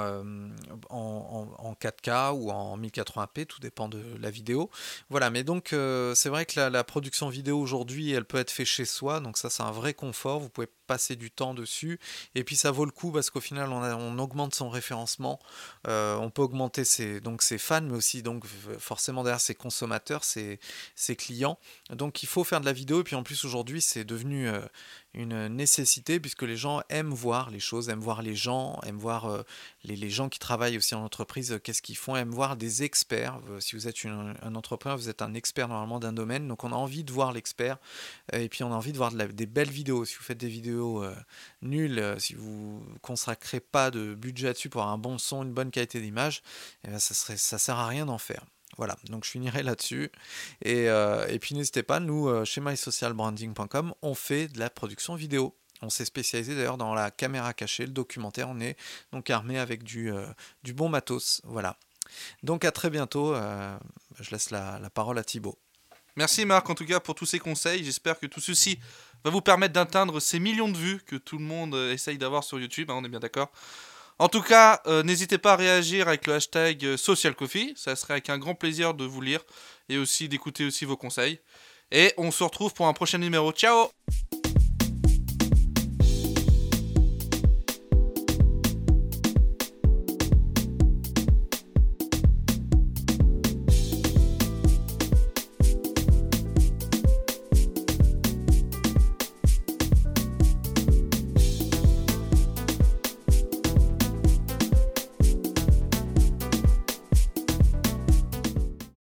en, 0.90 1.74
4K 1.74 2.34
ou 2.34 2.52
en 2.52 2.78
1080p, 2.78 3.46
tout 3.46 3.60
dépend 3.60 3.90
de 3.90 4.02
la 4.20 4.30
vidéo. 4.30 4.70
Voilà, 5.10 5.30
mais 5.30 5.44
donc 5.44 5.70
c'est 5.70 6.30
vrai 6.30 6.46
que 6.46 6.60
la, 6.60 6.84
production 6.84 7.30
vidéo 7.30 7.60
aujourd'hui, 7.60 8.12
elle 8.12 8.26
peut 8.26 8.38
être 8.38 8.52
faite 8.52 8.66
chez 8.66 8.86
soi, 8.86 9.20
donc 9.20 9.38
ça 9.38 9.50
c'est 9.50 9.64
un 9.64 9.72
vrai 9.72 9.94
confort. 9.94 10.40
Vous 10.40 10.50
pouvez 10.50 10.68
passer 10.90 11.16
du 11.16 11.30
temps 11.30 11.54
dessus. 11.54 12.00
Et 12.34 12.44
puis 12.44 12.56
ça 12.56 12.72
vaut 12.72 12.84
le 12.84 12.92
coup 12.92 13.12
parce 13.12 13.30
qu'au 13.30 13.40
final, 13.40 13.72
on, 13.72 14.18
augmente 14.18 14.56
son 14.56 14.70
référencement. 14.70 15.40
Euh, 15.88 16.16
on 16.16 16.32
peut 16.32 16.42
augmenter 16.42 16.84
ses, 16.84 17.22
donc 17.22 17.44
ses 17.44 17.60
fans, 17.60 17.82
mais 17.82 17.96
aussi 17.96 18.24
donc 18.24 18.44
forcément 18.80 19.24
derrière 19.24 19.40
ses 19.40 19.54
consommateurs, 19.54 20.24
ses, 20.24 20.60
clients. 21.16 21.60
Donc 21.92 22.24
il 22.24 22.26
faut 22.26 22.44
faire 22.44 22.60
de 22.60 22.66
la 22.66 22.74
vidéo. 22.74 23.02
Et 23.02 23.04
puis 23.04 23.16
en 23.16 23.22
plus 23.22 23.46
aujourd'hui, 23.46 23.82
c'est 23.82 24.04
devenu 24.04 24.50
euh, 24.50 24.62
une 25.14 25.48
nécessité 25.48 26.20
puisque 26.20 26.44
les 26.44 26.56
gens 26.56 26.82
aiment 26.90 27.14
voir 27.14 27.50
les 27.50 27.60
choses, 27.60 27.90
aiment 27.90 28.00
voir 28.00 28.22
les 28.22 28.36
gens, 28.36 28.80
aiment 28.86 28.98
voir 28.98 29.26
euh, 29.26 29.44
les, 29.84 29.96
les, 29.96 30.10
gens 30.10 30.30
qui 30.30 30.40
travaillent 30.40 30.78
aussi 30.78 30.96
en 30.96 31.04
entreprise, 31.04 31.60
qu'est-ce 31.64 31.82
qu'ils 31.82 31.98
font, 31.98 32.16
aiment 32.16 32.32
voir 32.32 32.58
des 32.58 32.84
experts. 32.84 33.40
si 33.60 33.76
vous 33.76 33.88
êtes 33.88 34.06
un 34.06 34.56
entrepreneur, 34.56 34.98
vous 34.98 35.10
êtes 35.10 35.22
un 35.22 35.34
expert 35.34 35.68
normalement 35.68 36.00
d'un 36.00 36.14
domaine. 36.14 36.48
Donc 36.48 36.64
on 36.64 36.72
a 36.72 36.76
envie 36.76 37.04
de 37.04 37.12
voir 37.12 37.32
l'expert. 37.32 37.78
et 38.34 38.50
puis 38.50 38.64
on 38.64 38.72
a 38.72 38.76
envie 38.76 38.92
de 38.92 38.98
voir 38.98 39.12
des 39.12 39.46
belles 39.46 39.70
vidéos. 39.70 40.06
Si 40.06 40.16
vous 40.16 40.24
faites 40.24 40.38
des 40.38 40.48
vidéos 40.48 41.04
euh, 41.04 41.16
nul, 41.62 42.00
euh, 42.00 42.20
si 42.20 42.34
vous 42.36 42.86
consacrez 43.02 43.60
pas 43.60 43.92
de 43.92 44.14
budget 44.16 44.54
dessus 44.54 44.70
pour 44.70 44.82
avoir 44.82 44.94
un 44.94 44.98
bon 44.98 45.18
son, 45.18 45.44
une 45.44 45.54
bonne 45.54 45.72
qualité 45.72 46.02
d'image, 46.02 46.42
eh 46.84 46.90
ben, 46.90 47.00
ça 47.00 47.14
serait, 47.14 47.38
ça 47.38 47.58
sert 47.58 47.78
à 47.78 47.88
rien 47.88 48.06
d'en 48.06 48.18
faire. 48.18 48.46
Voilà, 48.80 48.96
donc 49.10 49.26
je 49.26 49.30
finirai 49.30 49.62
là-dessus. 49.62 50.10
Et, 50.64 50.88
euh, 50.88 51.28
et 51.28 51.38
puis 51.38 51.54
n'hésitez 51.54 51.84
pas, 51.84 52.00
nous, 52.00 52.30
euh, 52.30 52.46
chez 52.46 52.62
mysocialbranding.com, 52.62 53.94
on 54.02 54.16
fait 54.16 54.48
de 54.48 54.58
la 54.58 54.70
production 54.70 55.16
vidéo. 55.16 55.54
On 55.82 55.90
s'est 55.90 56.06
spécialisé 56.06 56.56
d'ailleurs 56.56 56.78
dans 56.78 56.94
la 56.94 57.12
caméra 57.12 57.54
cachée, 57.54 57.86
le 57.86 57.92
documentaire. 57.92 58.48
On 58.50 58.62
est 58.62 58.78
donc 59.12 59.30
armé 59.30 59.60
avec 59.60 59.84
du, 59.84 60.14
euh, 60.14 60.26
du 60.64 60.74
bon 60.74 60.88
matos. 60.88 61.42
Voilà. 61.44 61.76
Donc 62.42 62.64
à 62.64 62.72
très 62.72 62.90
bientôt. 62.90 63.36
euh, 63.36 63.78
je 64.18 64.32
laisse 64.32 64.50
la, 64.50 64.80
la 64.80 64.90
parole 64.90 65.18
à 65.18 65.26
Thibaut. 65.26 65.60
Merci 66.16 66.46
Marc 66.46 66.70
en 66.70 66.76
tout 66.76 66.86
cas 66.86 67.02
pour 67.02 67.16
tous 67.16 67.26
ces 67.26 67.40
conseils. 67.40 67.84
J'espère 67.84 68.18
que 68.18 68.28
tout 68.28 68.40
ceci 68.40 68.80
va 69.26 69.30
vous 69.30 69.42
permettre 69.42 69.74
d'atteindre 69.74 70.22
ces 70.22 70.40
millions 70.40 70.70
de 70.70 70.78
vues 70.78 71.02
que 71.06 71.18
tout 71.18 71.38
le 71.38 71.44
monde 71.44 71.76
essaye 71.76 72.18
d'avoir 72.18 72.46
sur 72.46 72.58
YouTube, 72.60 72.90
hein, 72.90 72.96
on 72.98 73.04
est 73.04 73.10
bien 73.10 73.20
d'accord. 73.20 73.52
En 74.20 74.28
tout 74.28 74.42
cas, 74.42 74.82
euh, 74.86 75.02
n'hésitez 75.02 75.38
pas 75.38 75.54
à 75.54 75.56
réagir 75.56 76.10
avec 76.10 76.28
le 76.28 76.34
hashtag 76.34 76.86
euh, 76.86 76.98
SocialCoffee, 76.98 77.74
ça 77.78 77.96
serait 77.96 78.14
avec 78.16 78.30
un 78.30 78.38
grand 78.38 78.54
plaisir 78.54 78.94
de 78.94 79.06
vous 79.06 79.22
lire 79.22 79.42
et 79.88 79.98
aussi 79.98 80.28
d'écouter 80.28 80.66
aussi 80.66 80.84
vos 80.84 80.98
conseils. 80.98 81.40
Et 81.92 82.14
on 82.18 82.30
se 82.30 82.44
retrouve 82.44 82.74
pour 82.74 82.88
un 82.88 82.94
prochain 82.94 83.18
numéro. 83.18 83.54
Ciao 83.54 83.90